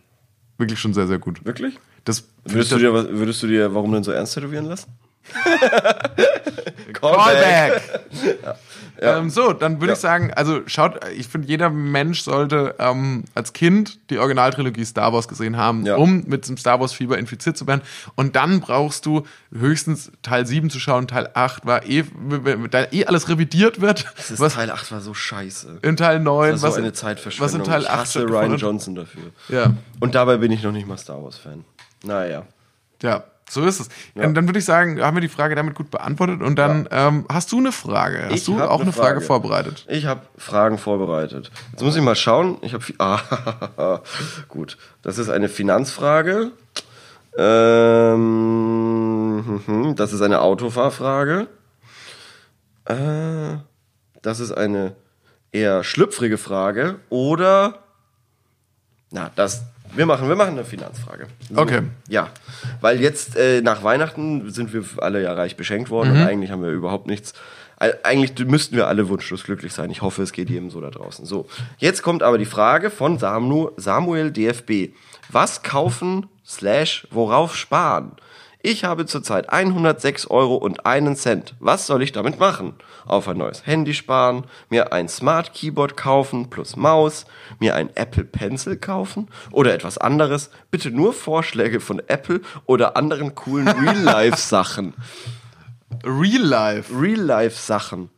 [0.59, 1.45] Wirklich schon sehr, sehr gut.
[1.47, 1.79] Wirklich?
[2.05, 4.89] Das Würdest du, dir, würdest du dir warum denn so ernst tätowieren lassen?
[6.93, 7.83] Callback.
[9.01, 13.53] Ähm, so, dann würde ich sagen, also schaut, ich finde, jeder Mensch sollte ähm, als
[13.53, 15.97] Kind die Originaltrilogie Star Wars gesehen haben, Ja.
[15.97, 17.81] um mit dem Star Wars Fieber infiziert zu werden.
[18.15, 21.09] Und dann brauchst du höchstens Teil 7 zu schauen.
[21.09, 22.05] Teil 8 war eh,
[22.71, 24.07] da eh alles revidiert wird.
[24.17, 25.79] Das ist Was Teil 8 war so scheiße.
[25.83, 27.47] in Teil 9, Das ist so was, eine in- Zeitverschwendung.
[27.47, 28.57] was in Teil ich 8 hasse Ryan.
[28.57, 29.23] Johnson dafür.
[29.49, 31.65] Ja, Und dabei bin ich noch nicht mal Star Wars-Fan.
[32.05, 32.45] Naja.
[33.03, 33.25] ja.
[33.51, 33.89] So ist es.
[34.15, 36.41] Und dann würde ich sagen, haben wir die Frage damit gut beantwortet.
[36.41, 38.23] Und dann ähm, hast du eine Frage.
[38.25, 39.21] Hast Ich du auch eine Frage, Frage.
[39.21, 39.85] vorbereitet?
[39.87, 41.51] Ich habe Fragen vorbereitet.
[41.73, 42.57] Jetzt muss ich mal schauen.
[42.63, 42.83] Ich habe.
[42.99, 44.01] Ah,
[44.49, 44.79] gut.
[45.03, 46.53] Das ist eine Finanzfrage.
[48.25, 51.47] Ähm, das ist eine Autofahrfrage.
[52.87, 53.57] Äh,
[54.23, 54.97] das ist eine
[55.53, 56.97] eher schlüpfrige Frage.
[57.11, 57.81] Oder.
[59.11, 59.65] Na, das.
[59.97, 61.27] Wir machen, wir machen eine Finanzfrage.
[61.51, 61.83] So, Okay.
[62.09, 62.29] Ja,
[62.81, 66.21] weil jetzt äh, nach Weihnachten sind wir alle ja reich beschenkt worden Mhm.
[66.21, 67.33] und eigentlich haben wir überhaupt nichts.
[68.03, 69.91] Eigentlich müssten wir alle wunschlos glücklich sein.
[69.91, 71.27] Ich hoffe, es geht jedem so da draußen.
[71.27, 71.47] So,
[71.79, 74.95] jetzt kommt aber die Frage von Samu- Samuel DFB.
[75.29, 78.13] Was kaufen slash worauf sparen?
[78.63, 81.55] Ich habe zurzeit 106 Euro und einen Cent.
[81.61, 82.75] Was soll ich damit machen?
[83.07, 87.27] Auf ein neues Handy sparen, mir ein Smart Keyboard kaufen plus Maus,
[87.61, 90.51] mir ein Apple Pencil kaufen oder etwas anderes.
[90.71, 94.95] Bitte nur Vorschläge von Apple oder anderen coolen Real-Life-Sachen.
[96.05, 96.93] Real Life.
[96.99, 98.11] Real-Life-Sachen.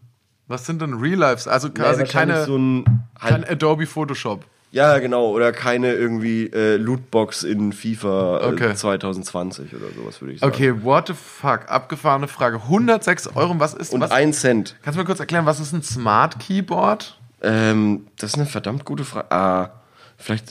[0.49, 1.49] Was sind denn Real Lives?
[1.49, 2.85] Also quasi wahrscheinlich keine, so ein,
[3.19, 4.45] kein halt, Adobe Photoshop.
[4.77, 8.75] Ja, genau, oder keine irgendwie äh, Lootbox in FIFA äh, Okay.
[8.75, 10.53] 2020 oder sowas, würde ich sagen.
[10.53, 11.69] Okay, what the fuck?
[11.69, 12.57] Abgefahrene Frage.
[12.63, 14.11] 106 Euro, was ist Und was?
[14.11, 14.77] ein Cent.
[14.83, 17.19] Kannst du mir kurz erklären, was ist ein Smart Keyboard?
[17.43, 19.31] Ähm, das ist eine verdammt gute Frage.
[19.31, 19.71] Ah,
[20.17, 20.51] vielleicht.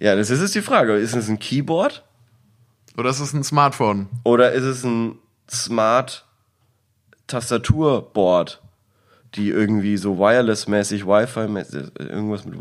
[0.00, 0.94] Ja, das ist jetzt die Frage.
[0.96, 2.04] Ist es ein Keyboard
[2.96, 4.08] Oder ist es ein Smartphone?
[4.24, 5.18] oder ist es ein
[5.50, 6.24] Smart
[7.26, 8.60] Tastaturboard,
[9.34, 12.58] die irgendwie so wireless-mäßig, Wi-Fi-mäßig, irgendwas mit.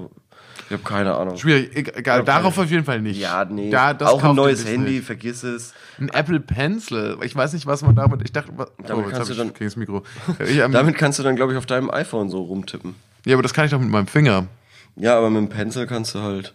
[0.69, 1.37] Ich habe keine Ahnung.
[1.37, 3.19] Schwierig, egal, darauf auf jeden Fall nicht.
[3.19, 3.69] Ja, nee.
[3.69, 4.87] Da, auch ein neues ihr nicht.
[4.87, 5.73] Handy, vergiss es.
[5.97, 7.17] Ein Apple Pencil.
[7.23, 8.21] Ich weiß nicht, was man damit.
[8.23, 10.03] Ich dachte, was, Damit oh, kannst du dann- gegen das Mikro.
[10.39, 12.95] Ich, ähm, Damit kannst du dann, glaube ich, auf deinem iPhone so rumtippen.
[13.25, 14.47] ja, aber das kann ich doch mit meinem Finger.
[14.97, 16.53] Ja, aber mit dem Pencil kannst du halt.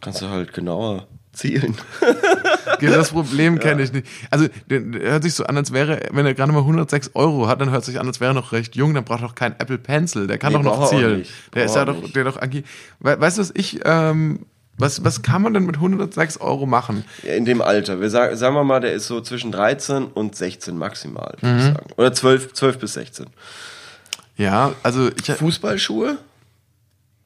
[0.00, 1.76] Kannst du halt genauer zielen.
[2.80, 4.06] Das Problem kenne ich nicht.
[4.30, 7.60] Also, der, hört sich so an, als wäre, wenn er gerade mal 106 Euro hat,
[7.60, 9.54] dann hört sich an, als wäre er noch recht jung, dann braucht er doch keinen
[9.58, 10.26] Apple Pencil.
[10.26, 11.24] Der kann Nee, doch noch zielen.
[11.54, 12.62] Der ist ja doch, der doch ange
[13.00, 14.40] We weißt du, was ich, ähm,
[14.76, 17.04] was, was kann man denn mit 106 Euro machen?
[17.22, 18.00] In dem Alter.
[18.00, 21.58] Wir sagen, sagen wir mal, der ist so zwischen 13 und 16 maximal, würde Mhm.
[21.60, 21.86] ich sagen.
[21.96, 23.26] Oder 12, 12 bis 16.
[24.36, 26.18] Ja, also ich, Fußballschuhe?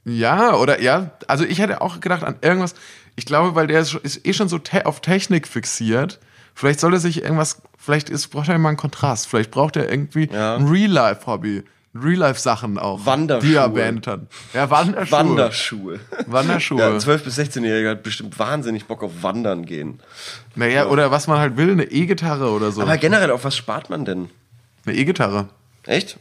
[0.05, 2.75] Ja, oder ja, also ich hätte auch gedacht an irgendwas,
[3.19, 6.21] ich glaube, weil der ist, ist eh schon so te auf Technik fixiert.
[6.55, 9.27] Vielleicht soll er sich irgendwas, vielleicht ist, braucht er mal einen Kontrast.
[9.29, 10.57] Vielleicht braucht er irgendwie Ja.
[10.57, 11.65] ein Real-Life-Hobby.
[11.95, 13.05] Real-Life-Sachen auch.
[13.07, 13.49] Wanderschuhe.
[13.51, 14.21] Die er beendet hat.
[14.55, 15.11] Ja, Wanderschuhe.
[15.11, 16.01] Wanderschuhe.
[16.27, 16.79] Wanderschuhe.
[16.81, 20.01] Ja, ein 12- bis 16-Jähriger hat bestimmt wahnsinnig Bock auf Wandern gehen.
[20.55, 22.83] naja, oder was man halt will, eine E-Gitarre oder so.
[22.83, 24.29] Aber generell, auf was spart man denn?
[24.87, 25.49] eine E-Gitarre.
[25.87, 26.19] Echt?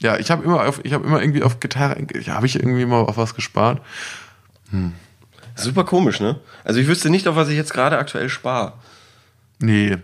[0.00, 2.86] Ja, ich habe immer auf, ich habe immer irgendwie auf Gitarre, ja, habe ich irgendwie
[2.86, 3.82] mal auf was gespart.
[5.64, 6.38] Super komisch, ne?
[6.64, 8.74] Also ich wüsste nicht, auf was ich jetzt gerade aktuell spare.
[9.58, 9.98] Nee.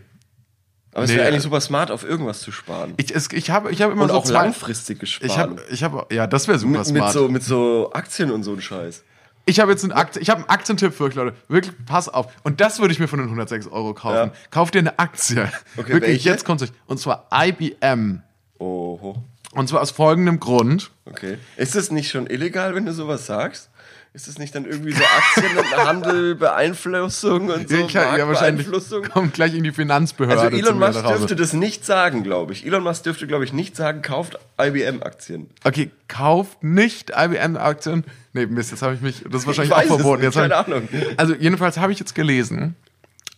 [0.93, 2.95] Aber es Nee, wäre eigentlich äh, super smart, auf irgendwas zu sparen.
[2.97, 5.31] Ich, es, ich habe ich hab immer Und so auch zwei, langfristig gespart.
[5.31, 7.13] Ich habe, ich habe, ja, das wäre super mit, mit, smart.
[7.13, 9.05] so, mit so Aktien und so ein Scheiß.
[9.45, 11.37] Ich habe jetzt einen, Aktien, ich hab einen Aktientipp für euch, Leute.
[11.49, 12.33] Wirklich, pass auf.
[12.43, 14.31] Und das würde ich mir von den 106 Euro kaufen.
[14.31, 14.33] Ja.
[14.51, 15.43] Kauft ihr eine Aktie.
[15.77, 16.31] Okay, Wirklich, welche?
[16.31, 16.73] jetzt kommt euch.
[16.87, 18.23] Und zwar IBM.
[18.59, 19.23] Oho.
[19.53, 20.91] Und zwar aus folgendem Grund.
[21.05, 21.39] Okay.
[21.57, 23.71] Ist es nicht schon illegal, wenn du sowas sagst?
[24.17, 27.77] Ist es nicht dann irgendwie so Aktienhandel, Beeinflussung und so?
[27.77, 28.67] ich, ja, wahrscheinlich
[29.13, 30.41] kommt gleich in die Finanzbehörde.
[30.41, 32.65] Also Elon Musk dürfte das nicht sagen, glaube ich.
[32.65, 35.51] Elon Musk dürfte, glaube ich, nicht sagen, kauft IBM-Aktien.
[35.65, 38.05] Okay, kauft nicht IBM-Aktien.
[38.33, 39.23] Nee, Mist, jetzt habe ich mich.
[39.31, 40.25] Das ist wahrscheinlich auch verboten.
[40.25, 40.89] nicht, keine ich, Ahnung.
[41.19, 42.75] Also, jedenfalls habe ich jetzt gelesen,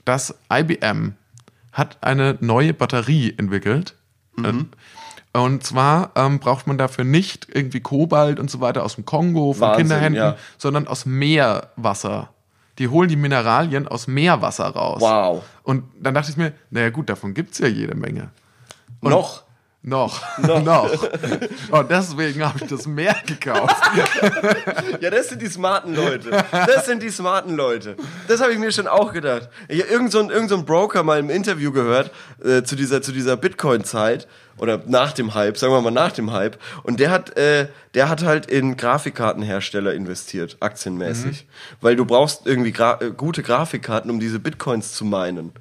[0.05, 1.14] dass IBM
[1.73, 3.97] hat eine neue Batterie entwickelt.
[4.37, 4.69] Mhm.
[5.44, 9.53] Und zwar ähm, braucht man dafür nicht irgendwie Kobalt und so weiter aus dem Kongo
[9.53, 10.37] von Wahnsinn, Kinderhänden, ja.
[10.57, 12.31] sondern aus Meerwasser.
[12.79, 15.01] Die holen die Mineralien aus Meerwasser raus.
[15.01, 15.42] Wow.
[15.64, 18.31] Und dann dachte ich mir, naja gut, davon gibt's ja jede Menge.
[19.01, 19.42] Noch.
[19.83, 20.22] Noch.
[20.38, 21.09] Noch.
[21.70, 23.77] Und deswegen habe ich das Meer gekauft.
[25.01, 26.44] Ja, das sind die smarten Leute.
[26.51, 27.96] Das sind die smarten Leute.
[28.27, 29.48] Das habe ich mir schon auch gedacht.
[29.68, 32.11] Ich habe irgend so ein, irgend so Broker mal im Interview gehört
[32.42, 34.27] äh, zu dieser, zu dieser Bitcoin-Zeit
[34.59, 36.59] oder nach dem Hype, sagen wir mal nach dem Hype.
[36.83, 41.47] Und der hat, äh, der hat halt in Grafikkartenhersteller investiert, aktienmäßig.
[41.81, 45.53] Weil du brauchst irgendwie gra äh, gute Grafikkarten, um diese Bitcoins zu meinen.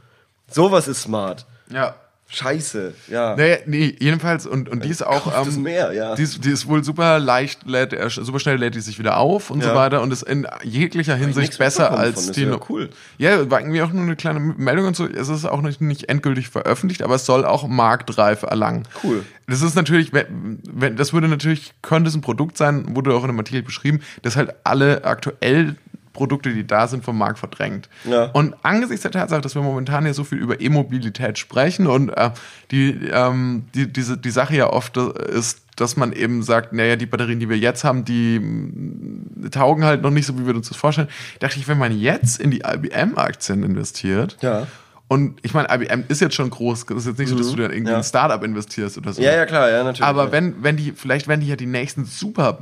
[0.50, 1.46] Sowas ist smart.
[1.70, 1.96] Ja.
[2.30, 3.36] Scheiße, ja.
[3.38, 5.32] Nee, nee, jedenfalls, und, und die ist auch.
[5.32, 6.14] Kauft das Meer, ja.
[6.16, 9.50] Die ist, die ist wohl super leicht, lädt, super schnell lädt die sich wieder auf
[9.50, 9.76] und so Ja.
[9.76, 12.44] weiter und ist in jeglicher Hinsicht besser als von, die.
[12.44, 12.90] ja cool.
[13.18, 15.06] Ja, war irgendwie auch nur eine kleine Meldung und so.
[15.08, 18.84] Es ist auch nicht, nicht endgültig veröffentlicht, aber es soll auch Marktreife erlangen.
[19.04, 19.24] Cool.
[19.48, 23.28] Das ist natürlich, wenn, das würde natürlich, könnte es ein Produkt sein, wurde auch in
[23.30, 25.76] dem Artikel beschrieben, das halt alle aktuell
[26.18, 27.88] Produkte, die da sind, vom Markt verdrängt.
[28.04, 28.26] Ja.
[28.34, 32.32] Und angesichts der Tatsache, dass wir momentan ja so viel über E-Mobilität sprechen und äh,
[32.72, 36.96] die, ähm, die, diese, die Sache ja oft äh, ist, dass man eben sagt, naja,
[36.96, 40.56] die Batterien, die wir jetzt haben, die mh, taugen halt noch nicht so, wie wir
[40.56, 41.08] uns das vorstellen.
[41.40, 44.66] Dachte ich, wenn man jetzt in die IBM-Aktien investiert, Ja.
[45.08, 47.56] und ich meine, IBM ist jetzt schon groß, das ist jetzt nicht so, dass du
[47.58, 47.90] dann irgendwie in Mhm.
[47.92, 47.98] Ja.
[47.98, 49.22] ein Startup investierst oder so.
[49.22, 50.04] Ja, ja, klar, ja, natürlich.
[50.04, 50.32] Aber ja.
[50.32, 52.58] wenn, wenn die, vielleicht werden die ja die nächsten super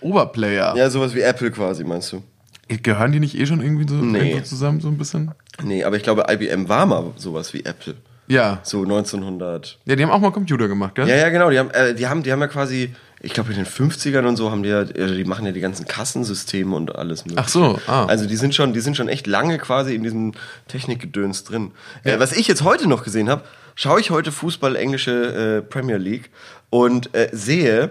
[0.00, 0.74] Oberplayer.
[0.76, 2.22] Ja, sowas wie Apple quasi, meinst du?
[2.82, 4.42] Gehören die nicht eh schon irgendwie so Nee.
[4.42, 5.32] zusammen, so ein bisschen?
[5.62, 7.96] Nee, aber ich glaube, IBM war mal sowas wie Apple.
[8.28, 8.60] Ja.
[8.62, 9.78] So 1900.
[9.86, 11.08] Ja, die haben auch mal Computer gemacht, gell?
[11.08, 11.50] Ja, ja, genau.
[11.50, 14.36] Die haben, äh, die haben, die haben ja quasi, ich glaube in den 50ern und
[14.36, 17.42] so haben die ja, äh, die machen ja die ganzen Kassensysteme und alles mögliche.
[17.44, 18.04] Ach so, ah.
[18.06, 20.32] Also die sind schon, die sind schon echt lange quasi in diesem
[20.68, 21.72] Technikgedöns drin.
[22.04, 23.42] Äh, was ich jetzt heute noch gesehen habe,
[23.74, 26.30] schaue ich heute Fußball englische äh, Premier League
[26.70, 27.90] und äh, sehe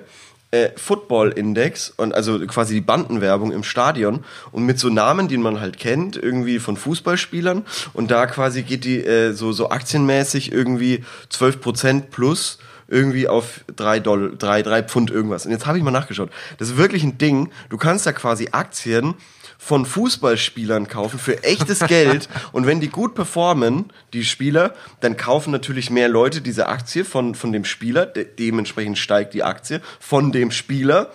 [0.51, 4.23] äh, Football Index und also quasi die Bandenwerbung im Stadion.
[4.51, 7.65] Und mit so Namen, die man halt kennt, irgendwie von Fußballspielern.
[7.93, 12.57] Und da quasi geht die äh, so so aktienmäßig irgendwie 12% plus
[12.89, 15.45] irgendwie auf drei drei, drei Pfund irgendwas.
[15.45, 16.30] Und jetzt habe ich mal nachgeschaut.
[16.58, 17.52] Das ist wirklich ein Ding.
[17.69, 19.15] Du kannst da quasi Aktien
[19.58, 22.30] von Fußballspielern kaufen für echtes Geld.
[22.52, 27.36] Und wenn die gut performen, die Spieler, dann kaufen natürlich mehr Leute diese Aktie von,
[27.36, 28.06] von dem Spieler.
[28.06, 31.12] De dementsprechend steigt die Aktie von dem Spieler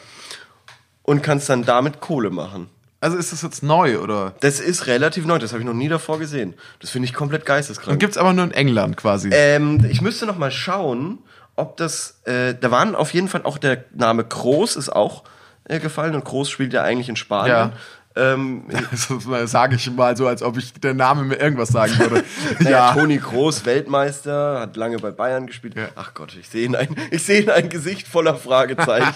[1.02, 2.68] und kannst dann damit Kohle machen.
[3.00, 4.34] Also ist das jetzt neu, oder?
[4.40, 6.54] Das ist relativ neu, das habe ich noch nie davor gesehen.
[6.80, 7.92] Das finde ich komplett geisteskrank.
[7.92, 9.28] Und gibt's aber nur in England quasi.
[9.30, 11.18] Ähm, ich müsste noch mal schauen,
[11.56, 12.20] ob das.
[12.24, 15.24] Äh, da waren auf jeden Fall auch der Name Groß ist auch
[15.64, 17.54] äh, gefallen und Groß spielt ja eigentlich in Spanien.
[17.54, 17.72] Ja.
[18.16, 22.24] Ähm, Das sage ich mal so, als ob ich der Name mir irgendwas sagen würde.
[22.60, 25.74] naja, Toni Groß, Weltmeister, hat lange bei Bayern gespielt.
[25.74, 25.88] Ja.
[25.96, 29.14] Ach Gott, ich sehe in ein, ich sehe in ein Gesicht voller Fragezeichen.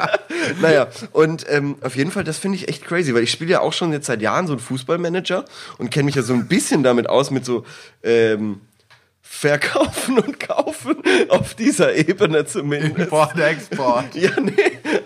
[0.60, 3.60] naja, und ähm, auf jeden Fall, das finde ich echt crazy, weil ich spiele ja
[3.60, 5.44] auch schon jetzt seit Jahren so einen Fußballmanager
[5.78, 7.64] und kenne mich ja so ein bisschen damit aus, mit so
[8.02, 8.60] ähm,
[9.34, 10.96] Verkaufen und Kaufen
[11.30, 12.98] auf dieser Ebene zumindest.
[12.98, 14.04] Import, Export.
[14.14, 14.52] Ja, nee,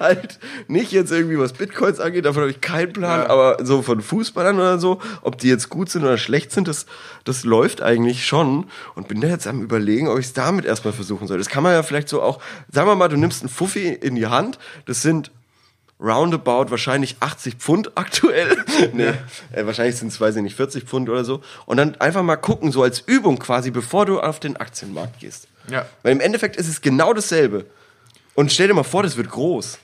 [0.01, 3.31] halt nicht jetzt irgendwie was Bitcoins angeht, davon habe ich keinen Plan, Ja.
[3.31, 6.87] aber so von Fußballern oder so, ob die jetzt gut sind oder schlecht sind, das,
[7.25, 10.93] das läuft eigentlich schon und bin da jetzt am überlegen, ob ich es damit erstmal
[10.93, 11.39] versuchen soll.
[11.39, 14.17] Das kann man ja vielleicht so auch, sagen wir mal, du nimmst einen Fuffi in
[14.17, 15.31] die Hand, das sind
[16.01, 18.65] roundabout wahrscheinlich 80 Pfund aktuell.
[18.93, 19.13] nee,
[19.53, 21.41] äh, wahrscheinlich sind es, weiß ich nicht, 40 Pfund oder so.
[21.67, 25.49] Und dann einfach mal gucken, so als Übung quasi, bevor du auf den Aktienmarkt gehst.
[25.71, 25.87] Ja.
[26.03, 27.67] Weil im Endeffekt ist es genau dasselbe.
[28.35, 29.79] Und stell dir mal vor, das wird groß.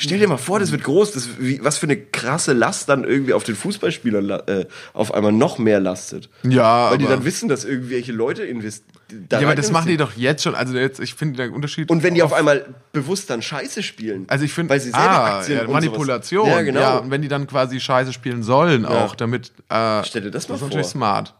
[0.00, 1.10] Stell dir mal vor, das wird groß.
[1.10, 5.32] Das, wie, was für eine krasse Last dann irgendwie auf den Fußballspielern äh, auf einmal
[5.32, 6.30] noch mehr lastet.
[6.44, 8.44] Ja, Weil die dann wissen, dass irgendwelche Leute
[9.10, 9.40] investieren.
[9.42, 10.54] Ja, aber das machen die doch jetzt schon.
[10.54, 11.90] Also jetzt, ich finde den Unterschied.
[11.90, 14.24] Und wenn die auf einmal bewusst dann Scheiße spielen.
[14.28, 16.48] also ich finde, weil sie selber ah, Aktien ja, Manipulation.
[16.48, 16.80] Ja, genau.
[16.80, 19.52] Ja, und wenn die dann quasi Scheiße spielen sollen auch, damit.
[19.68, 20.92] Äh, Stell dir das mal ist natürlich vor.
[20.92, 21.34] smart.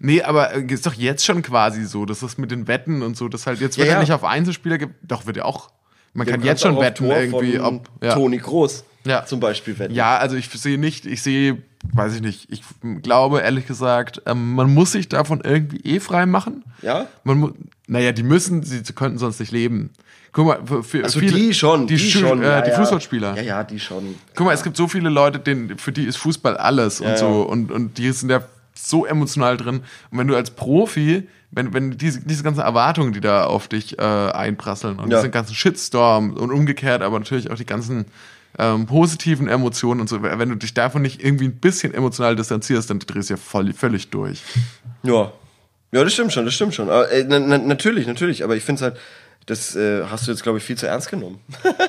[0.00, 3.16] Nee, aber äh, ist doch jetzt schon quasi so, dass das mit den Wetten und
[3.16, 4.02] so, das halt jetzt wird Ja, ja, ja.
[4.02, 5.70] nicht auf Einzelspieler, doch wird ja auch.
[6.14, 7.88] Man kann jetzt schon wetten irgendwie, ob.
[8.02, 8.14] Ja.
[8.14, 9.24] Toni Groß Ja.
[9.24, 9.94] zum Beispiel wetten.
[9.94, 12.62] Ja, also ich sehe nicht, ich sehe, weiß ich nicht, ich
[13.02, 16.64] glaube ehrlich gesagt, ähm, man muss sich davon irgendwie eh frei machen.
[16.82, 17.06] Ja?
[17.24, 17.54] Man
[17.86, 19.90] naja, die müssen, sie könnten sonst nicht leben.
[20.32, 22.42] Guck mal, für, für Also viele, die schon, die, die, schon.
[22.42, 22.70] äh, ja, die.
[22.70, 23.36] Fußballspieler.
[23.36, 24.14] Ja, ja, die schon.
[24.34, 27.16] Guck mal, es gibt so viele Leute, denen, für die ist Fußball alles und Ja,
[27.16, 27.48] so ja.
[27.50, 28.42] und, und die sind ja
[28.74, 29.80] so emotional drin.
[30.10, 33.98] Und wenn du als Profi, wenn, wenn diese, diese ganzen Erwartungen, die da auf dich
[33.98, 35.16] äh, einprasseln und Ja.
[35.18, 38.04] diesen ganzen Shitstorm und umgekehrt, aber natürlich auch die ganzen
[38.58, 42.90] ähm, positiven Emotionen und so, wenn du dich davon nicht irgendwie ein bisschen emotional distanzierst,
[42.90, 44.42] dann drehst du ja voll, völlig durch.
[45.02, 45.32] Ja.
[45.90, 46.90] Ja, das stimmt schon, das stimmt schon.
[46.90, 48.44] Aber, äh, na, na, natürlich, natürlich.
[48.44, 48.96] Aber ich finde es halt,
[49.48, 51.40] das äh, hast du jetzt, glaube ich, viel zu ernst genommen.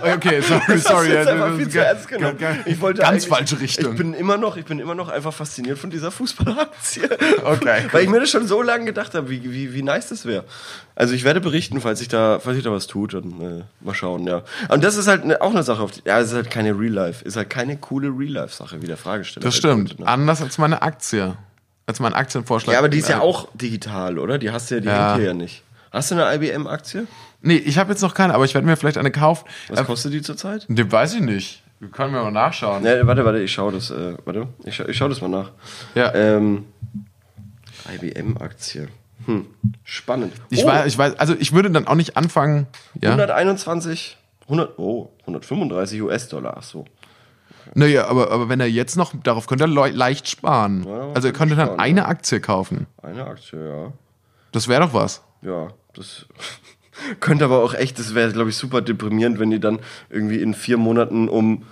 [0.01, 1.09] Okay, sorry, Das hast sorry.
[1.09, 2.37] du viel zu ernst genommen.
[2.65, 3.91] Ich wollte ganz falsche Richtung.
[3.91, 7.01] Ich bin immer noch, ich bin immer noch einfach fasziniert von dieser Fußballaktie.
[7.43, 7.85] Okay.
[7.91, 10.45] Weil ich mir das schon so lange gedacht habe, wie, wie, wie nice das wäre.
[10.95, 13.93] Also ich werde berichten, falls sich da, falls sich da was tut und äh, mal
[13.93, 14.43] schauen, ja.
[14.69, 16.77] Und das ist halt ne, auch eine Sache, auf die, ja, es ist halt keine
[16.77, 19.43] Real Life, ist halt keine coole Real Life Sache, wie der Fragesteller.
[19.43, 19.87] das halt stimmt.
[19.89, 20.07] meinte, ne?
[20.07, 21.35] Anders als meine Aktie.
[21.85, 22.73] Als mein Aktienvorschlag.
[22.73, 24.37] Ja, aber die ist ja Äh, auch digital, oder?
[24.37, 25.07] Die hast du ja, die Ja.
[25.09, 25.63] hängt hier ja nicht.
[25.91, 27.07] Hast du eine IBM-Aktie?
[27.41, 29.47] Nee, ich habe jetzt noch keine, aber ich werde mir vielleicht eine kaufen.
[29.69, 30.65] Was kostet die zurzeit?
[30.69, 31.63] Den weiß ich nicht.
[31.79, 32.83] Wir können wir mal nachschauen.
[32.83, 35.51] Ne, warte, warte, ich schau das, äh, warte, ich schau, ich das mal nach.
[35.95, 36.13] Ja.
[36.13, 36.65] Ähm,
[37.93, 38.89] IBM-Aktie.
[39.25, 39.45] Hm,
[39.83, 40.33] spannend.
[40.49, 42.67] Ich, oh, weiß, ich weiß, also ich würde dann auch nicht anfangen.
[43.01, 43.09] Ja.
[43.11, 46.85] 121, 100, oh, 135 US-Dollar, ach so.
[47.75, 50.83] Naja, aber, aber wenn er jetzt noch, darauf könnte er leu- leicht sparen.
[50.87, 52.87] Ja, also er könnte dann sparen, eine Aktie kaufen.
[53.01, 53.93] Eine Aktie, ja.
[54.51, 55.21] Das wäre doch was.
[55.41, 56.25] Ja, das
[57.19, 60.53] könnte aber auch echt, das wäre, glaube ich, super deprimierend, wenn die dann irgendwie in
[60.53, 61.65] vier Monaten um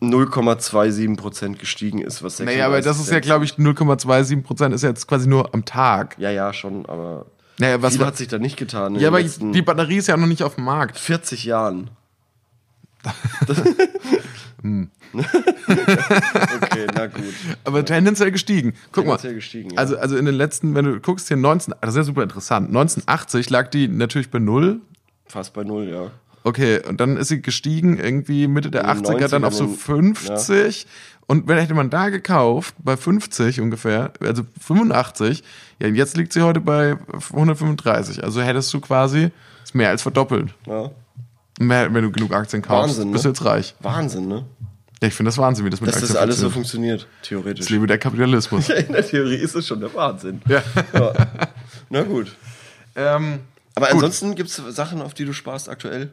[0.00, 2.22] 0,27 Prozent gestiegen ist.
[2.22, 5.54] Was Naja, aber das ist ja, 36 glaube ich, 0,27 Prozent ist jetzt quasi nur
[5.54, 6.16] am Tag.
[6.18, 7.26] Ja, ja, schon, aber
[7.58, 10.26] Naja, was viel hat sich da nicht getan ja, aber die Batterie ist ja noch
[10.26, 10.98] nicht auf dem Markt.
[10.98, 11.90] 40 Jahren.
[14.62, 14.90] Hm.
[15.14, 17.24] okay, na gut.
[17.64, 18.74] Aber tendenziell gestiegen.
[18.92, 19.16] Guck mal.
[19.16, 19.78] Tendenziell gestiegen, ja.
[19.78, 22.68] Also, also in den letzten, wenn du guckst hier 19, das ist ja super interessant.
[22.68, 24.80] 1980 lag die natürlich bei null.
[25.26, 26.10] Fast bei null, ja.
[26.44, 29.64] Okay, und dann ist sie gestiegen irgendwie Mitte der In den 80er dann auf so
[29.64, 30.86] 90ern, 50.
[31.26, 35.42] Und wenn hätte man da gekauft, bei 50 ungefähr, also 85,
[35.78, 36.96] ja, jetzt liegt sie heute bei
[37.30, 38.24] 135.
[38.24, 39.30] Also hättest du quasi
[39.72, 40.52] mehr als verdoppelt.
[40.66, 40.90] Ja.
[41.66, 43.12] Mehr, wenn du genug Aktien kaufst, Wahnsinn, ne?
[43.12, 43.74] bist du jetzt reich.
[43.80, 44.44] Wahnsinn, ne?
[45.00, 47.06] Ja, ich finde das Wahnsinn, wie das mit Dass das Aktien alles so funktioniert.
[47.22, 47.64] theoretisch.
[47.64, 48.68] Ich liebe der Kapitalismus.
[48.70, 50.40] In der Theorie ist es schon der Wahnsinn.
[50.46, 50.62] ja.
[50.92, 51.12] Ja.
[51.90, 52.34] Na gut.
[52.94, 53.40] ähm,
[53.74, 53.94] Aber Gut.
[53.96, 56.10] ansonsten gibt es Sachen, auf die du sparst aktuell?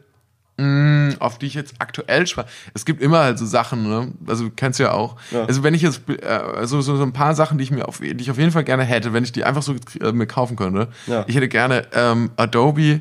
[1.20, 2.46] auf die ich jetzt aktuell spare.
[2.74, 4.12] Es gibt immer halt so Sachen, ne?
[4.26, 5.16] Also du kennst ja auch.
[5.30, 5.44] Ja.
[5.46, 7.98] Also wenn ich jetzt äh, also so, so ein paar Sachen, die ich mir auf,
[8.00, 10.56] die ich auf jeden Fall gerne hätte, wenn ich die einfach so äh, mir kaufen
[10.56, 10.88] könnte.
[11.06, 11.24] Ja.
[11.28, 13.00] Ich hätte gerne ähm, Adobe,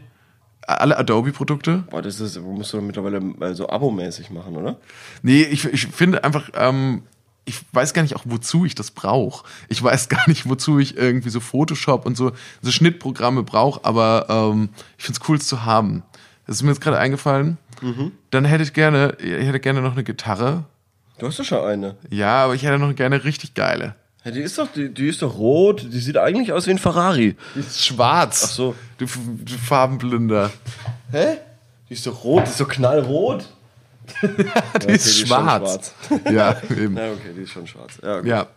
[0.77, 1.83] alle Adobe-Produkte.
[1.89, 4.77] Boah, das ist, musst du doch mittlerweile so abomäßig machen, oder?
[5.21, 7.03] Nee, ich, ich finde einfach, ähm,
[7.45, 9.45] ich weiß gar nicht auch, wozu ich das brauche.
[9.67, 14.27] Ich weiß gar nicht, wozu ich irgendwie so Photoshop und so, so Schnittprogramme brauche, aber
[14.29, 16.03] ähm, ich finde es cool, es zu haben.
[16.45, 17.57] Das ist mir jetzt gerade eingefallen.
[18.31, 20.65] Dann hätte ich gerne, ich hätte gerne noch eine Gitarre.
[21.17, 21.95] Du hast doch schon eine.
[22.09, 23.95] Ja, aber ich hätte noch gerne richtig geile.
[24.25, 25.87] Ja, die ist doch, die, die ist doch rot.
[25.93, 27.35] Die sieht eigentlich aus wie ein Ferrari.
[27.55, 28.43] Die ist schwarz.
[28.45, 28.75] Ach so.
[28.97, 30.51] Du, F- du Farbenblinder.
[31.11, 31.37] Hä?
[31.89, 32.45] Die ist doch rot.
[32.45, 33.47] Die ist doch knallrot.
[34.81, 35.93] Die ist schwarz.
[36.31, 36.97] ja, eben.
[36.97, 37.99] Ja, okay, die ist schon schwarz.
[38.01, 38.27] Ja, gut.
[38.27, 38.47] Ja.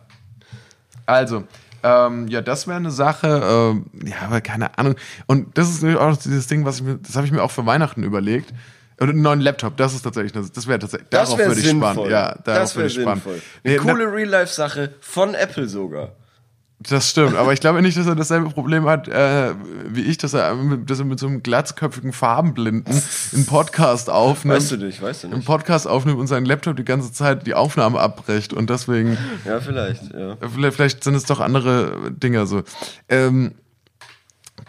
[1.05, 1.43] Also,
[1.83, 3.27] ähm, ja, das wäre eine Sache,
[3.73, 4.95] ähm, ja, aber keine Ahnung.
[5.27, 7.51] Und das ist natürlich auch dieses Ding, was ich mir, das habe ich mir auch
[7.51, 8.51] für Weihnachten überlegt.
[8.99, 11.61] Und einen neuen Laptop, das ist tatsächlich, das, das wäre tatsächlich, Das darauf wäre würde
[11.61, 11.93] ich sinnvoll.
[11.93, 12.09] sparen.
[12.11, 13.41] Ja, darauf das wäre sinnvoll.
[13.63, 16.11] Nee, Eine coole Real-Life-Sache von Apple sogar.
[16.89, 19.53] Das stimmt, aber ich glaube nicht, dass er dasselbe Problem hat äh,
[19.87, 22.93] wie ich, dass er, mit, dass er mit so einem glatzköpfigen Farbenblinden
[23.33, 24.57] einen Podcast aufnimmt.
[24.57, 25.45] Weißt du nicht, weißt du einen nicht.
[25.45, 30.13] Podcast aufnimmt und seinen Laptop die ganze Zeit die Aufnahme abbricht und deswegen, Ja, vielleicht,
[30.13, 30.35] ja.
[30.53, 32.63] vielleicht, vielleicht sind es doch andere Dinge so.
[33.07, 33.53] Ähm,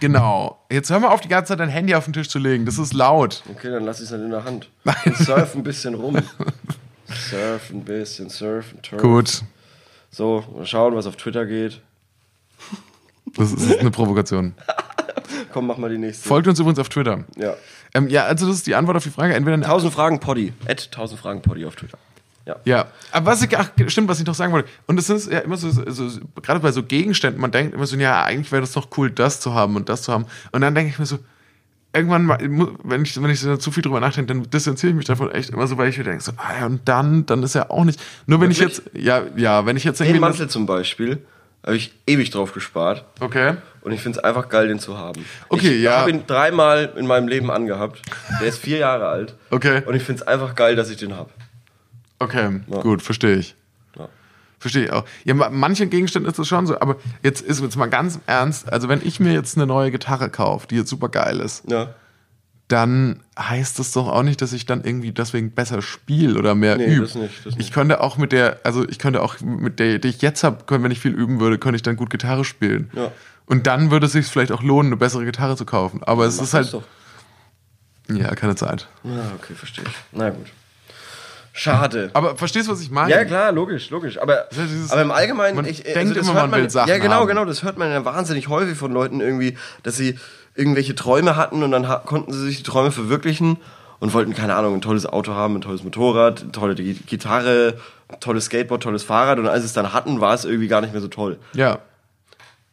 [0.06, 0.58] genau.
[0.70, 2.66] Jetzt hör mal auf, die ganze Zeit dein Handy auf den Tisch zu legen.
[2.66, 3.42] Das ist laut.
[3.50, 4.68] Okay, dann lass ich es halt in der Hand.
[4.84, 6.16] Und surf ein bisschen rum.
[7.06, 9.00] surf ein bisschen, surf und turf.
[9.00, 9.42] Gut.
[10.10, 11.80] So, mal schauen, was auf Twitter geht.
[13.36, 14.54] Das ist eine Provokation.
[15.52, 16.28] Komm, mach mal die nächste.
[16.28, 17.24] Folgt uns übrigens auf Twitter.
[17.36, 17.54] Ja.
[17.94, 19.34] Ähm, ja, also das ist die Antwort auf die Frage.
[19.34, 20.52] Entweder eine 1000 Fragen Poddy.
[20.68, 21.98] At 1000 Fragen Poddy auf Twitter.
[22.46, 22.56] Ja.
[22.64, 24.68] Ja, aber was ich, ach, stimmt, was ich noch sagen wollte.
[24.86, 27.96] Und es ist ja immer so, so, gerade bei so Gegenständen, man denkt immer so,
[27.96, 30.26] ja, eigentlich wäre das doch cool, das zu haben und das zu haben.
[30.52, 31.18] Und dann denke ich mir so,
[31.94, 32.38] irgendwann, mal,
[32.82, 35.50] wenn ich, wenn ich so zu viel drüber nachdenke, dann distanziere ich mich davon echt
[35.50, 37.84] immer so, weil ich mir denke, so, ah ja, und dann, dann ist ja auch
[37.84, 38.00] nicht.
[38.26, 38.82] Nur wenn ich Wirklich?
[38.92, 40.20] jetzt, ja, ja, wenn ich jetzt Den irgendwie.
[40.20, 41.24] Mantel zum Beispiel
[41.64, 43.04] habe ich ewig drauf gespart.
[43.20, 43.54] okay.
[43.80, 45.26] Und ich finde es einfach geil, den zu haben.
[45.50, 45.98] Okay, ich ja.
[45.98, 48.00] habe ihn dreimal in meinem Leben angehabt.
[48.40, 49.34] Der ist vier Jahre alt.
[49.50, 49.82] Okay.
[49.84, 51.28] Und ich finde es einfach geil, dass ich den habe.
[52.24, 52.80] Okay, Ja.
[52.82, 53.54] gut, verstehe ich.
[53.98, 54.08] Ja.
[54.58, 55.04] Verstehe ich auch.
[55.24, 58.72] Ja, ma- manchen Gegenständen ist das schon so, aber jetzt ist jetzt mal ganz ernst,
[58.72, 61.94] also wenn ich mir jetzt eine neue Gitarre kaufe, die jetzt super geil ist, ja.
[62.68, 66.76] dann heißt das doch auch nicht, dass ich dann irgendwie deswegen besser spiele oder mehr
[66.76, 67.02] Nee, übe.
[67.02, 67.74] das nicht, das Ich nicht.
[67.74, 70.90] könnte auch mit der, also ich könnte auch mit der, die ich jetzt habe, wenn
[70.90, 72.90] ich viel üben würde, könnte ich dann gut Gitarre spielen.
[72.94, 73.12] Ja.
[73.46, 76.02] Und dann würde es sich vielleicht auch lohnen, eine bessere Gitarre zu kaufen.
[76.02, 76.74] Aber es Mach ist halt,
[78.08, 78.88] ja, keine Zeit.
[79.02, 79.94] Ja, okay, verstehe ich.
[80.12, 80.46] Na gut.
[81.56, 82.10] Schade.
[82.14, 83.12] Aber verstehst du, was ich meine?
[83.12, 84.18] Ja, klar, logisch, logisch.
[84.20, 86.68] Aber, ja dieses- aber im Allgemeinen, man ich, äh, denkt das immer, hört man will
[86.68, 87.28] Sachen Ja, genau, haben.
[87.28, 87.44] genau.
[87.44, 90.18] Das hört man ja wahnsinnig häufig von Leuten irgendwie, dass sie
[90.56, 93.58] irgendwelche Träume hatten und dann ha konnten sie sich die Träume verwirklichen
[94.00, 97.74] und wollten, keine Ahnung, ein tolles Auto haben, ein tolles Motorrad, eine tolle Gi- Gitarre,
[98.08, 100.80] ein tolles Skateboard, tolles Fahrrad und als sie es dann hatten, war es irgendwie gar
[100.80, 101.38] nicht mehr so toll.
[101.52, 101.78] Ja.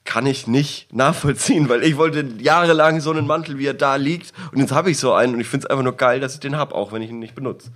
[0.06, 4.34] Kann ich nicht nachvollziehen, weil ich wollte jahrelang so einen Mantel, wie er da liegt
[4.52, 6.40] und jetzt habe ich so einen und ich finde es einfach nur geil, dass ich
[6.40, 7.70] den habe, auch wenn ich ihn nicht benutze.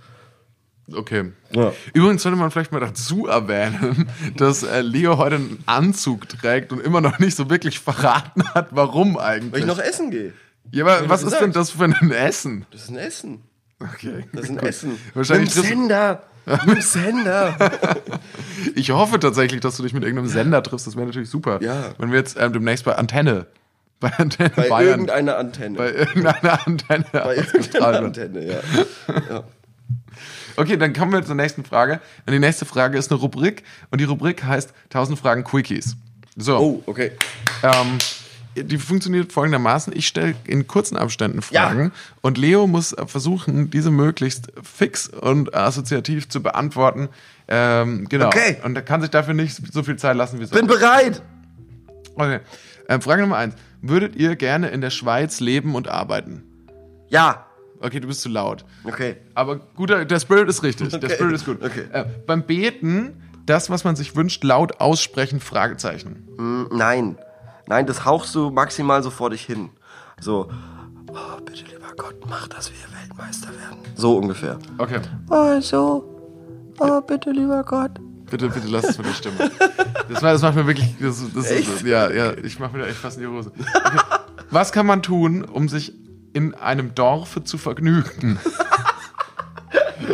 [0.92, 1.32] Okay.
[1.52, 1.72] Ja.
[1.94, 6.80] Übrigens sollte man vielleicht mal dazu erwähnen, dass äh, Leo heute einen Anzug trägt und
[6.80, 9.52] immer noch nicht so wirklich verraten hat, warum eigentlich.
[9.52, 10.32] Weil ich noch essen gehe.
[10.70, 12.66] ja, aber was ist denn das für ein Essen?
[12.70, 13.42] Das ist ein Essen.
[13.80, 14.24] Okay.
[14.32, 14.68] Das ist ein Gut.
[14.68, 14.98] Essen.
[15.14, 16.22] Wahrscheinlich Mit Sender.
[16.66, 17.56] Mit Sender.
[18.76, 20.86] ich hoffe tatsächlich, dass du dich mit irgendeinem Sender triffst.
[20.86, 21.60] Das wäre natürlich super.
[21.60, 21.92] Ja.
[21.98, 23.46] Wenn wir jetzt ähm, demnächst bei Antenne,
[23.98, 25.76] bei Antenne Bei Bayern, irgendeiner Antenne.
[25.76, 27.98] bei irgendeiner Antenne Bei irgendeiner.
[27.98, 28.60] Antenne, ja.
[29.30, 29.44] ja.
[30.56, 32.00] Okay, dann kommen wir zur nächsten Frage.
[32.26, 35.96] Und die nächste Frage ist eine Rubrik und die Rubrik heißt 1000 Fragen Quickies.
[36.36, 36.58] So.
[36.58, 37.12] Oh, okay.
[37.62, 37.98] Ähm,
[38.56, 39.92] die funktioniert folgendermaßen.
[39.94, 41.92] Ich stelle in kurzen Abständen Fragen
[42.22, 47.08] und Leo muss äh, versuchen, diese möglichst fix und assoziativ zu beantworten.
[47.48, 48.28] Ähm, genau.
[48.28, 48.58] Okay.
[48.64, 50.54] Und er kann sich dafür nicht so viel Zeit lassen wie so.
[50.54, 51.22] Bin bereit.
[52.14, 52.40] Okay.
[52.88, 53.54] Ähm, Frage Nummer eins.
[53.82, 56.42] Würdet ihr gerne in der Schweiz leben und arbeiten?
[57.08, 57.45] Ja.
[57.80, 58.64] Okay, du bist zu laut.
[58.84, 59.16] Okay.
[59.34, 60.88] Aber guter, der Spirit ist richtig.
[60.90, 61.14] Der Okay.
[61.14, 61.62] Spirit ist gut.
[61.62, 61.84] Okay.
[61.92, 66.26] Äh, beim Beten, das, was man sich wünscht, laut aussprechen, Fragezeichen.
[66.36, 67.18] Hm, Nein.
[67.68, 69.70] Nein, das hauchst du maximal so vor dich hin.
[70.20, 70.48] So.
[71.08, 73.78] Oh, bitte, lieber Gott, mach, dass wir Weltmeister werden.
[73.94, 74.58] So ungefähr.
[74.78, 75.00] Okay.
[75.30, 76.12] Also.
[76.78, 77.92] Oh, bitte, lieber Gott.
[78.30, 79.50] Bitte, bitte lass es mit der Stimme.
[80.08, 80.94] Das, das macht mir wirklich.
[81.00, 83.50] Das, das ist, ja, ja, ich mache mir da echt fast in die Hose.
[83.58, 83.98] Okay.
[84.50, 85.92] Was kann man tun, um sich
[86.36, 88.38] in einem Dorf zu vergnügen?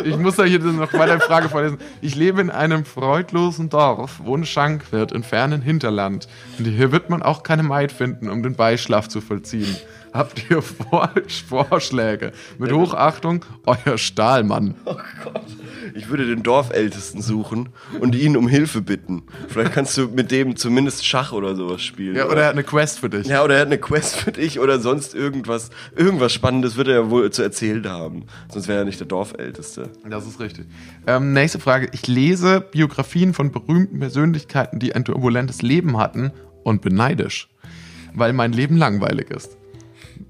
[0.05, 1.79] Ich muss da hier noch mal eine Frage vorlesen.
[2.01, 6.29] Ich lebe in einem freudlosen Dorf, wo ein Schankwirt im fernen Hinterland.
[6.59, 9.77] Und hier wird man auch keine Maid finden, um den Beischlaf zu vollziehen.
[10.13, 11.11] Habt ihr Vor
[11.49, 12.33] Vorschläge?
[12.59, 14.75] Mit Hochachtung, euer Stahlmann.
[14.85, 15.47] Oh Gott.
[15.95, 19.25] Ich würde den Dorfältesten suchen und ihn um Hilfe bitten.
[19.49, 22.17] Vielleicht kannst du mit dem zumindest Schach oder sowas spielen.
[22.17, 23.27] Ja, oder er hat eine Quest für dich.
[23.27, 25.71] Ja, oder er hat eine Quest für dich oder sonst irgendwas.
[25.97, 28.25] Irgendwas Spannendes wird er ja wohl zu erzählen haben.
[28.51, 29.91] Sonst wäre er nicht der Dorfälteste.
[30.09, 30.67] Das ist richtig.
[31.07, 31.89] Ähm, nächste Frage.
[31.93, 36.33] Ich lese Biografien von berühmten Persönlichkeiten, die ein turbulentes Leben hatten
[36.65, 37.49] und bin neidisch,
[38.15, 39.57] weil mein Leben langweilig ist.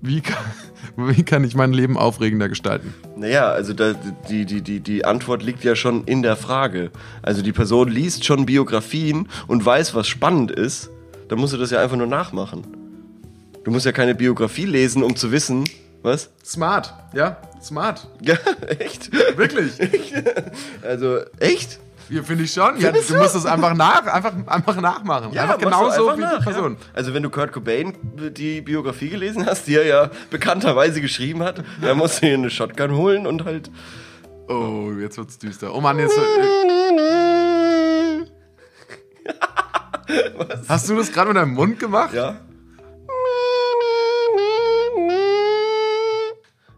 [0.04, 0.44] Wie kann,
[0.96, 2.92] wie kann ich mein Leben aufregender gestalten?
[3.16, 3.94] Naja, also da,
[4.28, 6.90] die, die, die, die Antwort liegt ja schon in der Frage.
[7.22, 10.90] Also die Person liest schon Biografien und weiß, was spannend ist.
[11.28, 12.64] Dann musst du das ja einfach nur nachmachen.
[13.62, 15.64] Du musst ja keine Biografie lesen, um zu wissen,
[16.02, 16.30] was?
[16.44, 18.08] Smart, ja, smart.
[18.20, 18.34] Ja,
[18.80, 19.12] echt?
[19.38, 19.74] Wirklich?
[20.82, 21.78] Also, echt?
[22.12, 22.78] Ja, finde ich schon.
[22.78, 23.16] Ja, du du?
[23.16, 25.36] musst es einfach, nach, einfach, einfach nachmachen.
[25.36, 26.76] einfach machst du genauso einfach wie nach, die Person.
[26.78, 26.86] Ja.
[26.92, 27.94] Also wenn du Kurt Cobain
[28.36, 32.50] die Biografie gelesen hast, die er ja bekannterweise geschrieben hat, dann musst du dir eine
[32.50, 33.70] Shotgun holen und halt...
[34.48, 35.74] Oh, jetzt wird's düster.
[35.74, 36.18] Oh Mann, jetzt.
[36.18, 36.20] Äh,
[40.68, 42.12] Hast du das gerade mit deinem Mund gemacht?
[42.12, 42.40] Ja.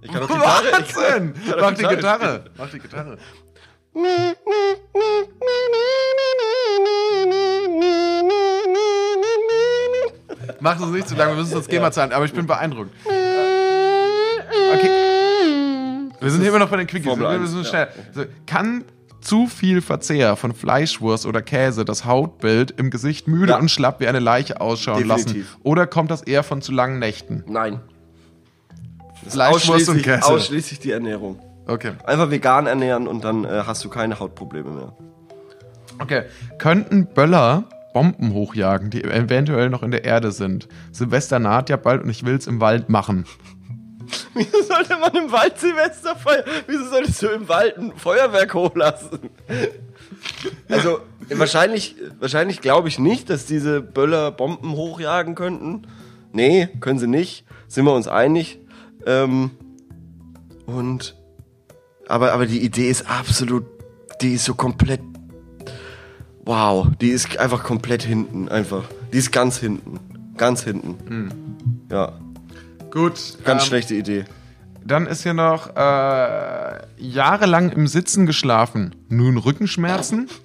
[0.01, 0.69] Ich kann auch Gitarre.
[0.81, 1.35] Ich Wahnsinn!
[1.35, 2.45] kann auch Mach die Gitarre Gitarre.
[2.57, 3.19] Mach die Gitarre.
[10.61, 12.91] Mach das nicht zu lange, wir müssen das GEMA zahlen, aber ich bin beeindruckt.
[14.75, 14.91] Okay.
[16.21, 17.19] Wir sind hier immer noch bei den Quickies.
[17.19, 17.89] Wir 1, müssen schnell.
[18.47, 18.85] Kann
[19.21, 23.59] zu viel Verzehr von Fleischwurst oder Käse das Hautbild im Gesicht müde Ja.
[23.59, 25.27] und schlapp wie eine Leiche ausschauen lassen?
[25.27, 25.59] Definitiv.
[25.63, 27.45] Oder kommt das eher von zu langen Nächten?
[27.47, 27.81] Nein.
[29.29, 30.25] Fleischwurst und Käse.
[30.25, 31.39] ausschließlich die Ernährung.
[31.67, 31.93] Okay.
[32.05, 34.93] Einfach vegan ernähren und dann äh, hast du keine Hautprobleme mehr.
[35.99, 36.23] Okay.
[36.59, 40.69] Könnten Böller Bomben hochjagen, die eventuell noch in der Erde sind?
[40.93, 43.25] Silvester naht ja bald und ich will's im Wald machen.
[44.35, 46.45] Wieso sollte man im Wald Silvester feiern?
[46.67, 49.31] Wieso solltest du im Wald ein Feuerwerk hochlassen?
[50.69, 55.87] Also, wahrscheinlich, wahrscheinlich glaube ich nicht, dass diese Böller Bomben hochjagen könnten.
[56.33, 57.45] Nee, können sie nicht.
[57.69, 58.59] Sind wir uns einig.
[59.07, 59.53] Ähm,
[60.67, 61.17] und,
[62.09, 63.65] aber, aber die Idee ist absolut,
[64.21, 65.01] die ist so komplett,
[66.45, 68.85] wow, die ist einfach komplett hinten, einfach.
[69.13, 70.01] Die ist ganz hinten.
[70.37, 71.39] Ganz hinten.
[71.91, 72.13] Ja,
[72.91, 73.39] Gut.
[73.45, 74.25] ganz ähm, schlechte Idee.
[74.85, 78.95] Dann ist hier noch äh, jahrelang im Sitzen geschlafen.
[79.09, 80.29] Nun Rückenschmerzen?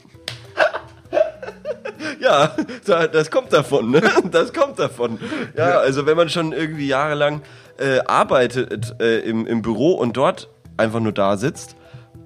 [2.19, 2.53] Ja,
[2.85, 4.01] da- das kommt davon, ne?
[4.31, 5.19] Das kommt davon.
[5.57, 7.41] Ja, also wenn man schon irgendwie jahrelang
[7.77, 10.49] äh, arbeitet äh, im, im Büro und dort
[10.79, 11.75] einfach nur da sitzt,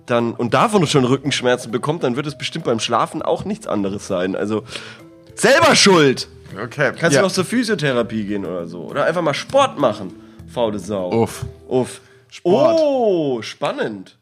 [0.06, 4.08] dann und davon schon Rückenschmerzen bekommt, dann wird es bestimmt beim Schlafen auch nichts anderes
[4.08, 4.36] sein.
[4.36, 4.64] Also
[5.36, 6.28] selber schuld.
[6.62, 6.92] Okay.
[6.98, 7.22] Kannst ja.
[7.22, 8.82] du noch zur Physiotherapie gehen oder so.
[8.84, 10.14] Oder einfach mal Sport machen.
[10.48, 11.12] Faule Sau.
[11.12, 11.46] Uff.
[11.68, 12.02] Uff.
[12.30, 12.80] Sport.
[12.80, 14.18] Oh, spannend.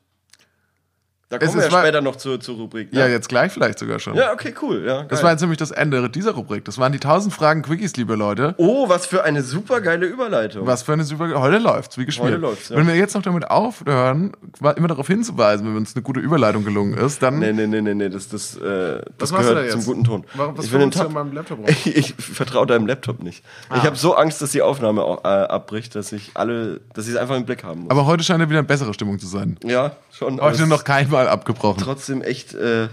[1.32, 2.92] Da kommen Es wir ist ja später noch zur, zur Rubrik.
[2.92, 3.00] Ne?
[3.00, 4.16] Ja, jetzt gleich vielleicht sogar schon.
[4.16, 4.84] ja, okay, cool.
[4.86, 5.24] Ja, Das geil.
[5.24, 6.66] war jetzt nämlich das Ende dieser Rubrik.
[6.66, 8.54] Das waren die 1000 Fragen Quickies, liebe Leute.
[8.58, 10.68] Oh, was für eine super geile Überleitung.
[10.68, 11.40] Was für eine super.
[11.40, 12.28] Heute läuft's, wie gespielt.
[12.34, 12.76] Heute läuft's, ja.
[12.76, 14.34] Wenn wir jetzt noch damit aufhören,
[14.76, 17.40] immer darauf hinzuweisen, wenn uns eine gute Überleitung gelungen ist, dann.
[17.40, 20.04] Nee, nee, nee, nee, nee, das, das, äh, das machst du da gehört zum guten
[20.04, 20.26] Ton.
[20.34, 21.12] Warum, was ich will den Tab.
[21.14, 21.60] meinem Laptop?
[21.70, 23.42] Ich, ich vertraue deinem Laptop nicht.
[23.70, 23.78] Ah.
[23.78, 27.14] Ich habe so Angst, dass die Aufnahme auch, äh, abbricht, dass ich alle, dass ich
[27.14, 27.92] es einfach im Blick haben muss.
[27.92, 29.58] Aber heute scheint ja wieder eine bessere Stimmung zu sein.
[29.64, 30.42] ja, schon.
[30.42, 30.84] Heute noch
[31.22, 31.82] keinmal abgebrochen.
[31.84, 32.90] Trotzdem echt äh,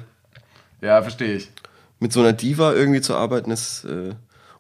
[0.80, 1.50] Ja, verstehe ich.
[1.98, 4.14] mit so einer Diva irgendwie zu arbeiten ist äh,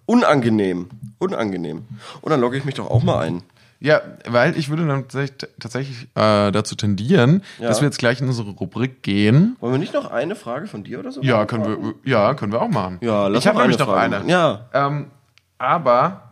[0.06, 0.88] unangenehm,
[1.18, 1.84] unangenehm.
[2.20, 3.42] Und dann logge ich mich doch auch mal ein.
[3.80, 7.68] Ja, weil ich würde dann tatsächlich, äh, dazu tendieren, Ja.
[7.68, 9.56] dass wir jetzt gleich in unsere Rubrik gehen.
[9.60, 11.22] Wollen wir nicht noch eine Frage von dir oder so?
[11.22, 12.98] Ja, können wir, ja, können wir auch machen.
[13.02, 14.24] Ja, lass ich habe nämlich noch eine.
[14.26, 14.66] Ja.
[14.72, 15.12] Ähm,
[15.58, 16.22] aber,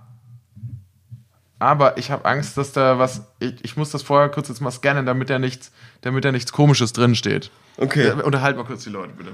[1.59, 3.23] aber ich habe Angst, dass da was.
[3.39, 6.53] Ich, ich muss das vorher kurz jetzt mal scannen, damit da nichts, damit da nichts
[6.53, 7.51] Komisches drin steht.
[7.79, 8.09] Okay.
[8.09, 9.33] Äh, unterhalt mal kurz die Leute, bitte.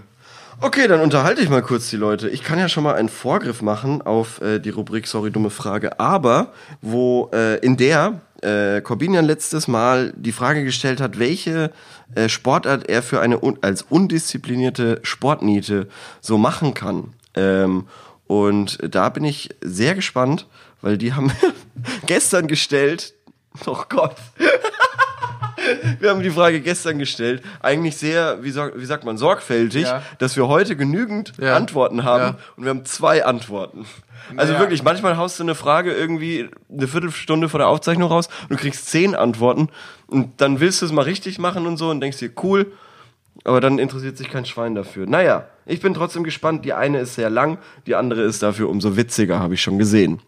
[0.60, 2.28] Okay, dann unterhalte ich mal kurz die Leute.
[2.28, 5.98] Ich kann ja schon mal einen Vorgriff machen auf äh, die Rubrik Sorry, dumme Frage,
[5.98, 11.72] aber wo äh, in der äh, Corbinian letztes Mal die Frage gestellt hat, welche
[12.14, 15.88] äh, Sportart er für eine un als undisziplinierte Sportniete
[16.20, 17.14] so machen kann.
[17.34, 17.86] Ähm,
[18.26, 20.46] und da bin ich sehr gespannt,
[20.82, 21.32] weil die haben
[22.06, 23.14] gestern gestellt.
[23.66, 24.16] Oh Gott.
[26.00, 30.02] Wir haben die Frage gestern gestellt, eigentlich sehr, wie, wie sagt man, sorgfältig, Ja.
[30.18, 31.54] dass wir heute genügend Ja.
[31.54, 32.38] Antworten haben Ja.
[32.56, 33.86] und wir haben zwei Antworten.
[34.36, 38.50] Also wirklich, manchmal haust du eine Frage irgendwie eine Viertelstunde vor der Aufzeichnung raus und
[38.52, 39.68] du kriegst zehn Antworten
[40.08, 42.72] und dann willst du es mal richtig machen und so und denkst dir, cool,
[43.44, 45.06] aber dann interessiert sich kein Schwein dafür.
[45.06, 46.64] Naja, ich bin trotzdem gespannt.
[46.64, 50.20] Die eine ist sehr lang, die andere ist dafür umso witziger, habe ich schon gesehen.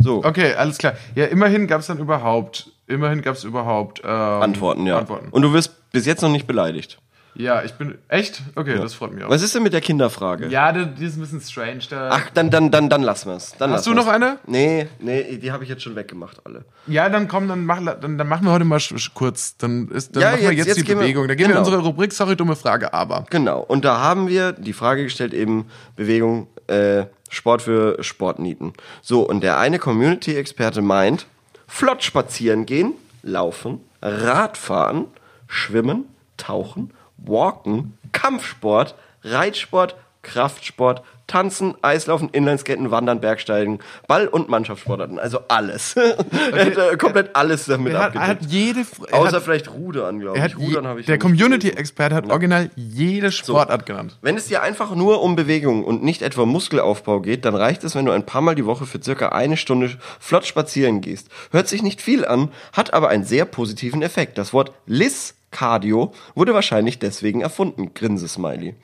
[0.00, 0.94] So, Okay, alles klar.
[1.14, 4.98] Ja, immerhin gab es dann überhaupt, immerhin gab es überhaupt ähm, Antworten, ja.
[4.98, 5.28] Antworten.
[5.30, 6.98] Und du wirst bis jetzt noch nicht beleidigt.
[7.34, 8.42] Ja, ich bin echt.
[8.56, 9.30] Okay, das freut mich auch.
[9.30, 10.48] Was ist denn mit der Kinderfrage?
[10.48, 11.80] Ja, die, ist ein bisschen strange.
[11.88, 13.52] Da, Ach, dann, dann, dann, dann lassen wir's.
[13.58, 14.38] Dann Hast lassen du noch eine?
[14.46, 16.66] Nee, nee, die habe ich jetzt schon weggemacht, alle.
[16.86, 18.78] Ja, dann komm, dann, mach, dann, dann machen wir heute mal
[19.14, 19.56] kurz.
[19.56, 21.26] Dann, ist, dann Ja, machen wir jetzt- jetzt, jetzt die gehen wir- Bewegung.
[21.26, 21.60] Dann gehen wir genau.
[21.66, 22.12] in unsere Rubrik.
[22.12, 23.24] Sorry, dumme Frage, aber.
[23.30, 23.60] Genau.
[23.60, 25.66] Und da haben wir die Frage gestellt, eben
[25.96, 28.74] Bewegung, äh, Sport für Sportnieten.
[29.00, 31.26] So, und der eine Community-Experte meint,
[31.66, 35.06] flott spazieren gehen, laufen, Radfahren,
[35.48, 36.04] schwimmen,
[36.36, 36.92] tauchen,
[37.26, 45.18] walken, Kampfsport, Reitsport, Kraftsport, Tanzen, Eislaufen, Inlineskaten, Wandern, Bergsteigen, Ball- und Mannschaftssportarten.
[45.18, 45.96] Also alles.
[45.96, 48.80] er hat äh, komplett alles damit Er hat, er hat jede.
[49.08, 50.56] Er Außer hat, vielleicht Rudern, glaube ich.
[50.58, 51.18] Rudern habe ich der.
[51.18, 54.18] Community-Experte hat original jede Sportart genannt.
[54.20, 57.94] Wenn es dir einfach nur um Bewegung und nicht etwa Muskelaufbau geht, dann reicht es,
[57.94, 61.28] wenn du ein paar Mal die Woche für circa eine Stunde flott spazieren gehst.
[61.50, 64.38] Hört sich nicht viel an, hat aber einen sehr positiven Effekt.
[64.38, 67.94] Das Wort Lis Cardio wurde wahrscheinlich deswegen erfunden.
[67.94, 68.74] Grinse Smiley.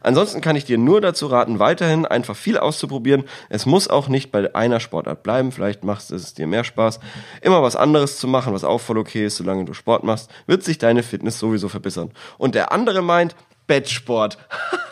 [0.00, 3.24] Ansonsten kann ich dir nur dazu raten, weiterhin einfach viel auszuprobieren.
[3.48, 5.50] Es muss auch nicht bei einer Sportart bleiben.
[5.50, 7.00] Vielleicht macht es dir mehr Spaß.
[7.40, 10.62] Immer was anderes zu machen, was auch voll okay ist, solange du Sport machst, wird
[10.62, 12.12] sich deine Fitness sowieso verbessern.
[12.36, 13.34] Und der andere meint,
[13.66, 14.38] Bettsport.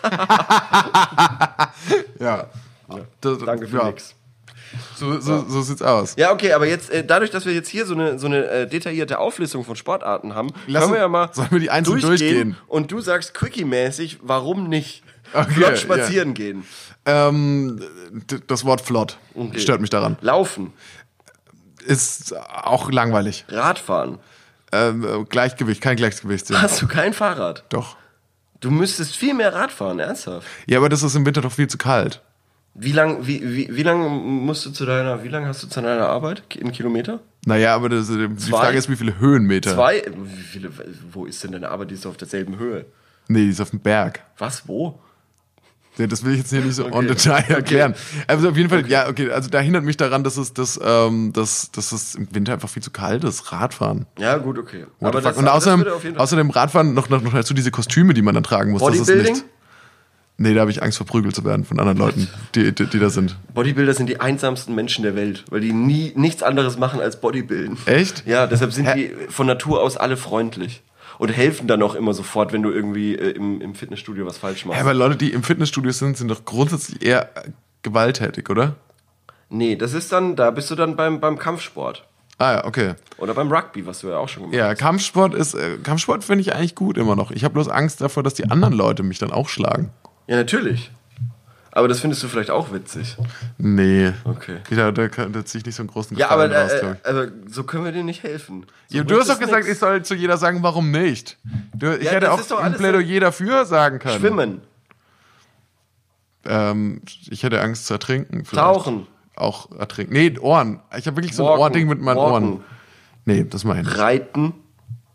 [2.18, 2.47] Ja.
[3.20, 3.87] Das, Danke für ja.
[3.87, 4.14] nix.
[4.96, 6.14] So, so, so sieht's aus.
[6.16, 8.66] Ja, okay, aber jetzt, äh, dadurch, dass wir jetzt hier so eine, so eine äh,
[8.68, 12.56] detaillierte Auflistung von Sportarten haben, Lass können wir ja mal sollen wir die einzeln durchgehen?
[12.66, 15.02] Und du sagst Quickie-mäßig, warum nicht
[15.32, 16.64] Okay, flott spazieren gehen?
[17.04, 17.80] Ähm,
[18.46, 19.18] das Wort flott
[19.56, 20.16] stört mich daran.
[20.20, 20.72] Laufen,
[21.84, 23.44] Ist auch langweilig.
[23.48, 24.18] Radfahren.
[24.72, 26.60] Ähm, äh, Gleichgewicht, kein Gleichgewichtssinn.
[26.60, 27.64] Hast du kein Fahrrad?
[27.68, 27.96] Doch.
[28.60, 30.46] Du müsstest viel mehr Rad fahren, ernsthaft.
[30.66, 32.22] Ja, aber das ist im Winter doch viel zu kalt.
[32.78, 34.00] Wie lang, wie, wie, wie lang
[34.44, 36.42] musst du zu deiner, wie lang hast du zu deiner Arbeit?
[36.56, 37.20] In Kilometer?
[37.46, 38.58] Naja, aber das, die Zwei?
[38.58, 39.74] Frage ist, wie viele Höhenmeter?
[39.74, 40.02] Zwei?
[40.14, 40.70] Wie viele,
[41.10, 41.90] wo ist denn deine Arbeit?
[41.90, 42.84] Die ist auf derselben Höhe.
[43.28, 44.20] Nee, die ist auf dem Berg.
[44.36, 45.00] Was, wo?
[45.96, 47.06] Ja, das will ich jetzt hier nicht so on Okay.
[47.06, 47.94] Detail erklären.
[48.26, 51.32] Also auf jeden Fall, ja, okay, also da hindert mich daran, dass es, dass, ähm,
[51.32, 53.50] dass, dass es im Winter einfach viel zu kalt ist.
[53.52, 54.04] Radfahren.
[54.18, 54.84] Ja, gut, okay.
[55.00, 55.22] What the fuck?
[55.30, 58.72] das- Und außerdem, außerdem Radfahren noch, noch, noch dazu diese Kostüme, die man dann tragen
[58.72, 58.82] muss.
[58.82, 59.42] Das ist Bodybuilding?
[60.39, 63.09] Nee, da habe ich Angst, verprügelt zu werden von anderen Leuten, die, die, die da
[63.09, 63.37] sind.
[63.55, 67.78] Bodybuilder sind die einsamsten Menschen der Welt, weil die nie nichts anderes machen als Bodybuilden.
[67.87, 68.26] Echt?
[68.26, 68.95] Ja, deshalb sind Hä?
[68.95, 70.82] die von Natur aus alle freundlich
[71.18, 74.66] und helfen dann auch immer sofort, wenn du irgendwie äh, im, im Fitnessstudio was falsch
[74.66, 74.76] machst.
[74.76, 77.30] Ja, aber Leute, die im Fitnessstudio sind, sind doch grundsätzlich eher
[77.82, 78.76] gewalttätig, oder?
[79.49, 82.05] nee, das ist dann, da bist du dann beim, beim Kampfsport
[82.39, 82.95] Ah ja, okay.
[83.16, 84.78] oder beim Rugby, was du ja auch schon gemacht Ja, hast.
[84.78, 87.30] Kampfsport ist, äh, Kampfsport finde ich eigentlich gut immer noch.
[87.30, 89.91] Ich habe bloß Angst davor, dass die anderen Leute mich dann auch schlagen.
[90.26, 90.90] Ja, natürlich.
[91.72, 93.16] Aber das findest du vielleicht auch witzig.
[93.58, 94.12] Nee.
[94.24, 94.60] Okay.
[94.70, 96.92] Da, da, kann- da ziehe ich nicht so einen großen Ja, aber Gefallen raus, äh,
[96.92, 97.06] ich.
[97.06, 98.64] also, so können wir dir nicht helfen.
[98.88, 99.74] So Ja, du hast doch es gesagt, nix.
[99.74, 101.36] ich soll zu jeder sagen, warum nicht.
[101.74, 104.18] Du, ich Ja, hätte auch ein Plädoyer dafür sagen können.
[104.20, 104.60] Schwimmen,
[106.44, 108.44] Ähm, ich hätte Angst zu ertrinken.
[108.44, 108.54] vielleicht.
[108.66, 110.12] tauchen, Auch ertrinken.
[110.14, 110.80] Nee, Ohren.
[110.96, 111.58] Ich habe wirklich so ein.
[111.58, 112.32] Ohrding mit meinen Walken.
[112.52, 112.64] Ohren.
[113.26, 113.98] Nee, das meine ich nicht.
[113.98, 114.54] reiten,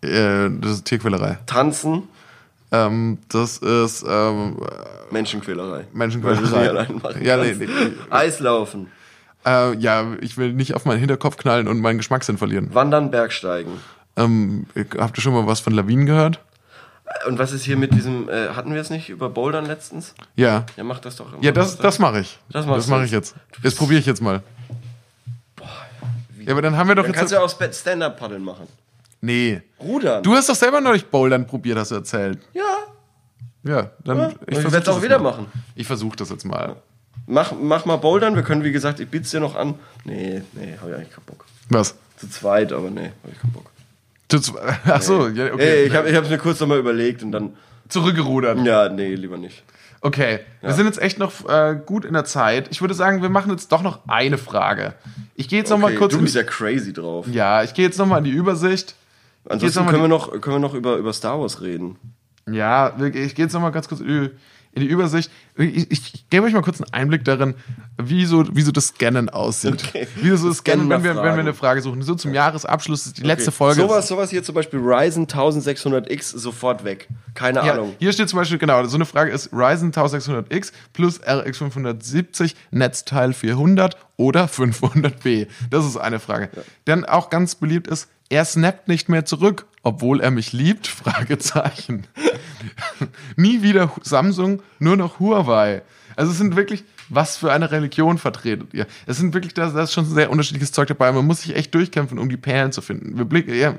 [0.04, 1.40] Äh, das ist Tierquälerei.
[1.46, 2.08] tanzen,
[2.72, 4.58] Ähm, das ist ähm,
[5.12, 5.86] Menschenquälerei.
[5.94, 6.88] Menschenquälerei.
[7.22, 7.68] Ja, nee, nee.
[8.10, 8.88] Eislaufen,
[9.46, 12.74] Äh, ja, ich will nicht auf meinen Hinterkopf knallen und meinen Geschmackssinn verlieren.
[12.74, 13.74] Wandern, Bergsteigen.
[14.16, 14.68] Ähm,
[14.98, 16.40] habt ihr schon mal was von Lawinen gehört?
[17.28, 20.14] Und was ist hier mit diesem, äh, hatten wir es nicht über Bouldern letztens?
[20.38, 20.66] Ja.
[20.78, 21.44] Ja, mach das doch immer.
[21.44, 22.40] Ja, das, das mache ich.
[22.52, 23.36] Das das mache ich jetzt.
[23.64, 24.42] Das probiere ich jetzt mal.
[26.46, 27.20] Ja, aber dann haben wir doch Dann jetzt.
[27.20, 28.68] kannst du ja auch Stand-Up-Paddeln machen.
[29.22, 29.62] Nee.
[29.80, 30.22] Rudern.
[30.24, 32.40] Du hast doch selber neulich Bouldern probiert, hast du erzählt.
[32.54, 32.62] ja.
[33.64, 34.18] Ja, dann.
[34.18, 34.32] ja.
[34.48, 35.46] Ich Ich werde es auch wieder machen.
[35.76, 36.78] Ich versuche das jetzt mal.
[37.28, 38.36] Mach, mach mal Bouldern.
[38.36, 39.76] Wir können, wie gesagt, ich biet's dir noch an.
[40.04, 41.46] Nee, nee, habe ich eigentlich keinen Bock.
[41.70, 41.96] Was?
[42.18, 43.70] Zu zweit, aber nee, habe ich keinen Bock.
[44.30, 44.56] Du z-
[44.86, 45.84] Ach so, ja, okay.
[45.84, 47.56] Ey, ich habe es mir kurz nochmal überlegt und dann,
[47.88, 48.66] Zurückgerudert.
[48.66, 49.64] ja, nee, lieber nicht.
[50.04, 52.68] Okay, wir sind jetzt echt noch äh, gut in der Zeit.
[52.72, 54.96] Ich würde sagen, wir machen jetzt doch noch eine Frage.
[55.36, 56.14] Ich gehe jetzt noch mal Okay, kurz.
[56.14, 57.28] du bist ja crazy drauf.
[57.32, 58.96] ja, ich gehe jetzt noch mal in die Übersicht.
[59.50, 61.98] Ansonsten können wir noch, können wir noch über, über Star Wars reden.
[62.50, 64.02] Ja, ich gehe jetzt noch mal ganz kurz.
[64.02, 64.30] in
[64.78, 65.30] die- Übersicht.
[65.58, 67.56] Ich, ich, ich gebe euch mal kurz einen Einblick darin,
[68.02, 69.84] wie so, wie so das Scannen aussieht.
[69.86, 70.08] Okay.
[70.16, 72.02] Wie so das Scannen, wenn wir, wenn wir eine Frage suchen.
[72.04, 73.58] So zum Jahresabschluss ist die letzte Okay.
[73.58, 73.82] Folge.
[73.82, 77.10] Sowas, sowas hier zum Beispiel Ryzen 1600X sofort weg.
[77.34, 77.96] Keine Ja, Ahnung.
[78.00, 83.34] hier steht zum Beispiel, genau, so eine Frage ist Ryzen 1600X plus RX 570, Netzteil
[83.34, 85.48] 400 oder 500B.
[85.70, 86.50] Das ist eine Frage.
[86.86, 90.88] Dann auch ganz beliebt ist, er snappt nicht mehr zurück, obwohl er mich liebt?
[90.88, 92.08] Fragezeichen.
[93.36, 95.82] Nie wieder Samsung, nur noch Huawei.
[96.16, 98.88] Also es sind wirklich, was für eine Religion vertretet ihr?
[99.06, 101.12] Es sind wirklich, da, ist schon sehr unterschiedliches Zeug dabei.
[101.12, 103.18] Man muss sich echt durchkämpfen, um die Perlen zu finden.
[103.18, 103.76] Wir blicken, ja,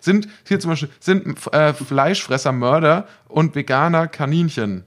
[0.00, 4.84] sind hier zum Beispiel sind äh, Fleischfresser Mörder und Veganer Kaninchen.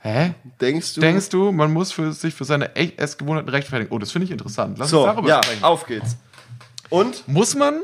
[0.00, 0.34] Hä?
[0.60, 1.00] Denkst du?
[1.02, 3.92] Denkst du, man muss für sich für seine Essgewohnheiten rechtfertigen?
[3.92, 4.78] Oh, das finde ich interessant.
[4.78, 5.64] Lass so, uns darüber ja, sprechen.
[5.64, 6.16] auf geht's.
[6.88, 7.80] Und Muss man?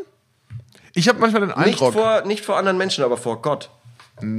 [0.94, 1.92] Ich habe manchmal den nicht Eindruck.
[1.92, 3.70] vor, nicht vor anderen Menschen, aber vor Gott.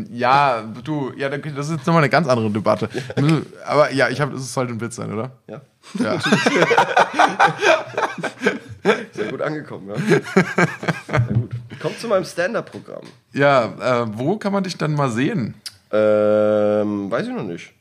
[0.09, 2.87] Ja, du, ja, das ist jetzt nochmal eine ganz andere Debatte.
[3.65, 5.31] Aber ja, ich habe, das soll ein Witz sein, oder?
[5.47, 5.59] Ja.
[5.99, 6.17] Ja.
[9.11, 9.95] Sehr gut angekommen, ja.
[9.97, 11.51] Sehr gut.
[11.81, 13.03] Kommt zu meinem Stand-Up-Programm.
[13.33, 15.55] Ja, äh, wo kann man dich dann mal sehen?
[15.91, 17.73] Ähm, weiß ich noch nicht.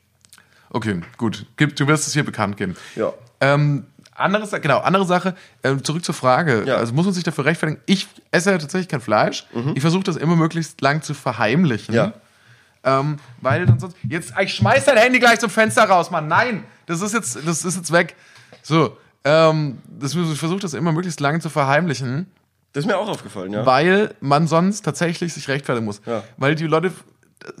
[0.71, 1.45] Okay, gut.
[1.57, 2.75] Du wirst es hier bekannt geben.
[2.97, 3.13] Ja.
[3.39, 3.85] Ähm,
[4.15, 6.63] andere, Sa- genau, andere Sache, ähm, zurück zur Frage.
[6.65, 6.77] Ja.
[6.77, 7.81] Also muss man sich dafür rechtfertigen.
[7.85, 9.45] Ich esse ja tatsächlich kein Fleisch.
[9.75, 11.93] Ich versuche das immer möglichst lang zu verheimlichen.
[11.93, 12.13] Ja.
[12.83, 13.95] Ähm, weil dann sonst.
[14.07, 16.27] Jetzt, ich schmeiß dein Handy gleich zum Fenster raus, Mann.
[16.27, 16.63] Nein!
[16.85, 18.15] Das ist jetzt, das ist jetzt weg.
[18.61, 18.95] So.
[19.23, 22.27] Ähm, das, ich versuche das immer möglichst lang zu verheimlichen,
[22.73, 23.65] Das ist mir auch aufgefallen, ja.
[23.65, 25.99] weil man sonst tatsächlich sich rechtfertigen muss.
[26.05, 26.23] Ja.
[26.37, 26.91] Weil die Leute,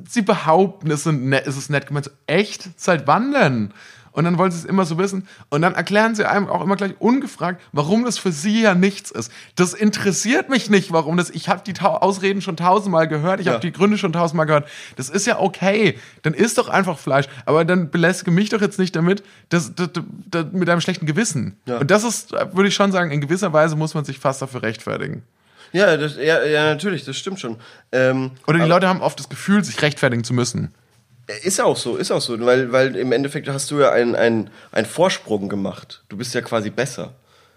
[0.07, 2.05] sie behaupten, es, sind es ist nett gemeint.
[2.05, 2.69] So, echt?
[2.79, 3.73] Seit wann denn?
[4.15, 5.27] Und dann wollen sie es immer so wissen.
[5.49, 9.11] Und dann erklären sie einem auch immer gleich ungefragt, warum das für sie ja nichts
[9.11, 9.29] ist.
[9.55, 11.29] Das interessiert mich nicht, warum das.
[11.31, 13.41] Ich habe die Ausreden schon tausendmal gehört.
[13.41, 13.53] Ich Ja.
[13.53, 14.69] habe die Gründe schon tausendmal gehört.
[14.95, 15.99] Das ist ja okay.
[16.21, 17.25] Dann isst doch einfach Fleisch.
[17.45, 19.89] Aber dann belästige mich doch jetzt nicht damit, dass, dass,
[20.31, 21.57] dass, mit einem schlechten Gewissen.
[21.65, 21.79] Ja.
[21.79, 24.63] Und das ist, würde ich schon sagen, in gewisser Weise muss man sich fast dafür
[24.63, 25.23] rechtfertigen.
[25.73, 27.57] Ja, das, ja, ja, natürlich, das stimmt schon.
[27.91, 30.73] Ähm, Oder die Leute haben oft das Gefühl, sich rechtfertigen zu müssen.
[31.43, 34.49] Ist auch so, ist auch so, weil, weil im Endeffekt hast du ja einen, einen,
[34.71, 36.03] einen Vorsprung gemacht.
[36.09, 37.13] Du bist ja quasi besser.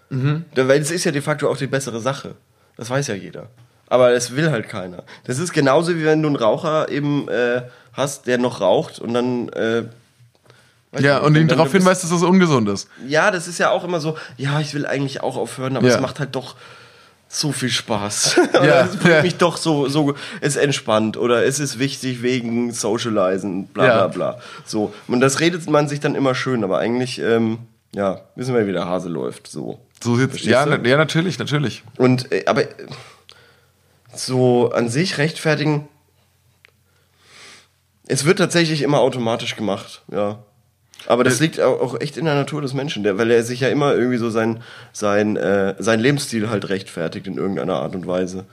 [0.09, 2.33] Da- Weil es ist ja de facto auch die bessere Sache.
[2.77, 3.47] Das weiß ja jeder.
[3.87, 5.03] Aber es will halt keiner.
[5.25, 7.61] Das ist genauso wie wenn du einen Raucher eben äh,
[7.93, 9.49] hast, der noch raucht und dann.
[9.49, 9.83] Äh,
[10.99, 12.87] Ja, und ihn darauf hinweist, dass das ungesund ist.
[13.07, 15.95] Ja, das ist ja auch immer so, ja, ich will eigentlich auch aufhören, aber Ja.
[15.95, 16.55] es macht halt doch
[17.31, 18.39] so viel Spaß.
[18.53, 23.67] Ja, es bringt mich doch so, so, es entspannt oder es ist wichtig wegen Socializen,
[23.67, 24.07] bla bla Ja.
[24.07, 24.39] bla.
[24.65, 24.91] So.
[25.07, 27.59] Und das redet man sich dann immer schön, aber eigentlich, ähm,
[27.93, 29.47] ja, wissen wir, wie der Hase läuft.
[29.47, 29.79] So.
[30.03, 31.83] So Verstehst ja, na- ja, natürlich, natürlich.
[31.97, 32.63] Und, äh, aber
[34.13, 35.87] so an sich rechtfertigen,
[38.07, 40.39] es wird tatsächlich immer automatisch gemacht, ja.
[41.07, 43.61] Aber das liegt au- auch echt in der Natur des Menschen, der, weil er sich
[43.61, 48.05] ja immer irgendwie so sein, sein, äh, sein Lebensstil halt rechtfertigt in irgendeiner Art und
[48.05, 48.45] Weise.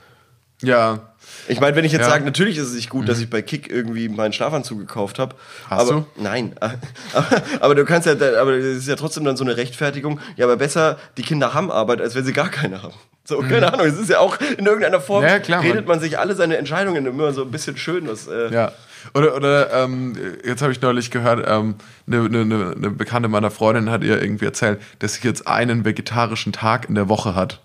[0.61, 0.99] Ja.
[1.47, 2.07] Ich meine, wenn ich jetzt Ja.
[2.07, 2.11] Mhm.
[2.13, 5.35] sage, natürlich ist es nicht gut, dass ich bei Kick irgendwie meinen Schlafanzug gekauft habe.
[5.69, 6.55] Hast aber, Nein.
[7.13, 7.27] Aber,
[7.59, 10.19] aber du kannst ja, aber es ist ja trotzdem dann so eine Rechtfertigung.
[10.35, 12.93] Ja, aber besser, die Kinder haben Arbeit, als wenn sie gar keine haben.
[13.25, 15.29] So, keine Ahnung, es ist ja auch in irgendeiner Form, Mhm.
[15.29, 18.07] Ja, klar, redet man- man sich alle seine Entscheidungen immer so ein bisschen schön.
[18.07, 18.71] Was, äh, Ja.
[19.13, 21.75] Oder, oder ähm, jetzt habe ich neulich gehört, ähm,
[22.07, 25.85] eine, ne, ne, ne Bekannte meiner Freundin hat ihr irgendwie erzählt, dass sie jetzt einen
[25.85, 27.61] vegetarischen Tag in der Woche hat.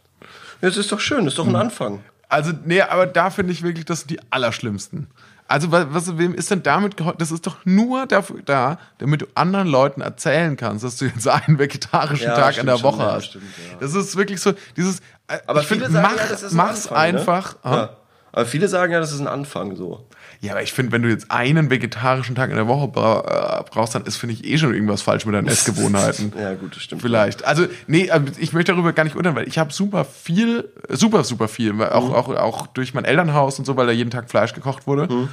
[0.61, 2.01] Das ist doch schön, das ist doch ein Anfang.
[2.29, 5.09] Also, nee, aber da finde ich wirklich, das sind die Allerschlimmsten.
[5.49, 7.19] Also, was, wem ist denn damit geholfen?
[7.19, 11.29] Das ist doch nur dafür da, damit du anderen Leuten erzählen kannst, dass du jetzt
[11.29, 13.27] einen vegetarischen Ja, Tag in der schon, Woche ja, hast.
[13.27, 13.77] stimmt, ja.
[13.81, 16.53] Das ist wirklich so, dieses, äh, Aber ich viele find, sagen mach, ja, das ist
[16.53, 17.19] ein mach's Anfang, ne?
[17.19, 17.57] einfach.
[17.65, 17.97] Ja.
[18.33, 20.07] Aber viele sagen ja, das ist ein Anfang so.
[20.43, 23.71] Ja, aber ich finde, wenn du jetzt einen vegetarischen Tag in der Woche bra äh,
[23.71, 26.33] brauchst, dann ist, finde ich, eh schon irgendwas falsch mit deinen Essgewohnheiten.
[26.37, 27.01] Ja, gut, das stimmt.
[27.01, 27.45] Vielleicht.
[27.45, 31.23] Also, nee, aber ich möchte darüber gar nicht urteilen, weil ich habe super viel, super,
[31.23, 34.53] super viel, auch, auch, auch durch mein Elternhaus und so, weil da jeden Tag Fleisch
[34.53, 35.29] gekocht wurde.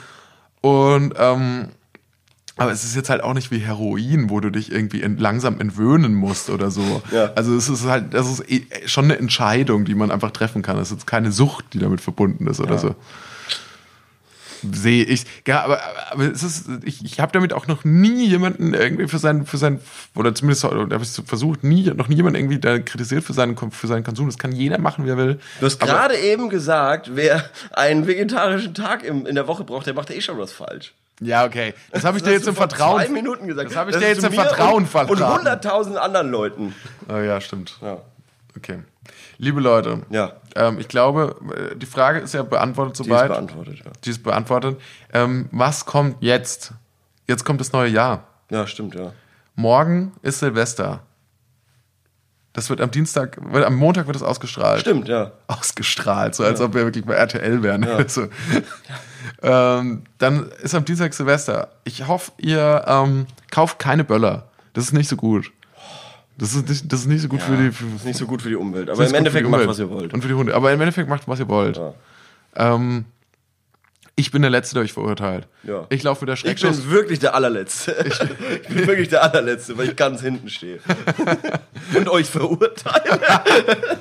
[0.62, 1.70] Und, ähm,
[2.58, 5.60] aber es ist jetzt halt auch nicht wie Heroin, wo du dich irgendwie ent langsam
[5.62, 7.02] entwöhnen musst oder so.
[7.12, 7.32] Ja.
[7.36, 10.78] Also es ist halt, das ist eh schon eine Entscheidung, die man einfach treffen kann.
[10.78, 12.78] Es ist jetzt keine Sucht, die damit verbunden ist oder Ja.
[12.78, 12.96] so.
[14.74, 15.26] Sehe ich.
[15.48, 15.80] Ja, aber,
[16.12, 19.58] aber es ist, ich, ich habe damit auch noch nie jemanden irgendwie für sein, für
[19.58, 19.80] sein,
[20.16, 23.88] oder zumindest habe ich versucht, nie, noch nie jemanden irgendwie da kritisiert für seinen, für
[23.88, 24.28] seinen Konsum.
[24.28, 25.40] Das kann jeder machen, wie er will.
[25.60, 29.94] Du hast gerade eben gesagt, wer einen vegetarischen Tag im, in der Woche braucht, der
[29.94, 30.94] macht eh schon was falsch.
[31.22, 31.74] Ja, okay.
[31.92, 33.02] Das habe ich dir hast jetzt im Vertrauen.
[33.02, 33.70] Zwei Minuten gesagt.
[33.70, 35.12] Das habe ich Das dir jetzt im Vertrauen und, verraten.
[35.12, 36.76] Und hunderttausend anderen Leuten.
[37.10, 37.78] Oh, ja, stimmt.
[37.82, 38.02] Ja.
[38.56, 38.80] Okay.
[39.38, 40.34] Liebe Leute, Ja.
[40.56, 41.36] ähm, ich glaube,
[41.72, 43.30] äh, die Frage ist ja beantwortet Die ist soweit.
[43.30, 43.92] beantwortet, ja.
[44.04, 44.80] Die ist beantwortet.
[45.14, 46.74] Ähm, was kommt jetzt
[47.28, 48.24] jetzt kommt das neue Jahr.
[48.50, 49.14] Ja, stimmt, ja.
[49.56, 51.02] Morgen ist Silvester.
[52.54, 54.82] Das wird am Dienstag, wird, am Montag wird es ausgestrahlt.
[54.82, 55.32] Stimmt, ja.
[55.48, 57.86] Ausgestrahlt, so als ob wir wirklich bei RTL wären.
[58.08, 58.28] So.
[59.42, 61.70] Ähm, dann ist am Dienstag Silvester.
[61.84, 64.48] Ich hoffe, ihr ähm, kauft keine Böller.
[64.74, 65.52] Das ist nicht so gut.
[66.40, 67.72] Das ist nicht, das ist nicht so gut für die.
[67.72, 68.90] Für, Ist nicht so gut für die Umwelt.
[68.90, 70.14] Aber im Endeffekt macht, was ihr wollt.
[70.14, 70.56] Und für die Hunde.
[70.56, 71.78] Aber im Endeffekt macht, was ihr wollt.
[71.78, 71.94] Ja.
[72.56, 73.06] Ähm,
[74.20, 75.48] ich bin der Letzte, der euch verurteilt.
[75.64, 75.86] Ja.
[75.90, 76.82] Ich laufe mit der Ich Schreckschuss.
[76.82, 77.96] bin wirklich der allerletzte.
[78.62, 80.80] Ich bin wirklich der allerletzte, weil ich ganz hinten stehe.
[81.96, 83.20] Und euch verurteile.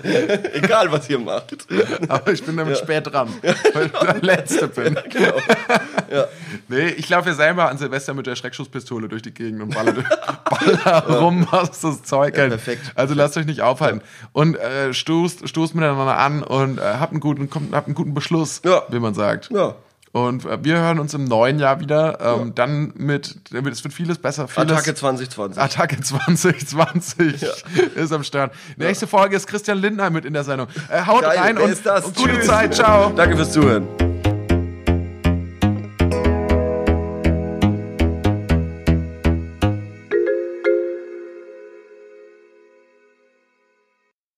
[0.55, 1.57] Egal, was ihr macht.
[2.09, 3.29] Aber ich bin damit spät dran,
[3.73, 4.99] weil ich der Letzte bin.
[5.11, 5.37] Genau.
[6.69, 9.95] Nee, ich laufe ja selber an Silvester mit der Schreckschusspistole durch die Gegend und baller,
[10.45, 12.51] baller rum, was das Zeug hält.
[12.51, 12.93] perfekt.
[12.95, 14.03] Also lasst euch nicht aufhalten.
[14.33, 18.15] Und äh, stoßt, stoßt miteinander an und äh, habt, einen guten, kommt, habt einen guten
[18.15, 18.83] Beschluss, Ja.
[18.89, 19.51] wie man sagt.
[19.51, 19.75] Ja.
[20.13, 22.19] Und äh, wir hören uns im neuen Jahr wieder.
[22.21, 24.49] Ähm, Dann mit, es wird vieles besser.
[24.49, 25.63] Vieles, Attacke 2020.
[25.63, 27.47] Attacke 2020
[27.95, 28.53] ist am Start.
[28.77, 30.69] Nächste Folge ist Christian Lindner mit in der Sendung.
[30.91, 32.47] Äh, haut Geil, rein und, und gute Tschüss.
[32.47, 32.75] Zeit.
[32.75, 33.13] Ciao.
[33.15, 33.87] Danke fürs Zuhören.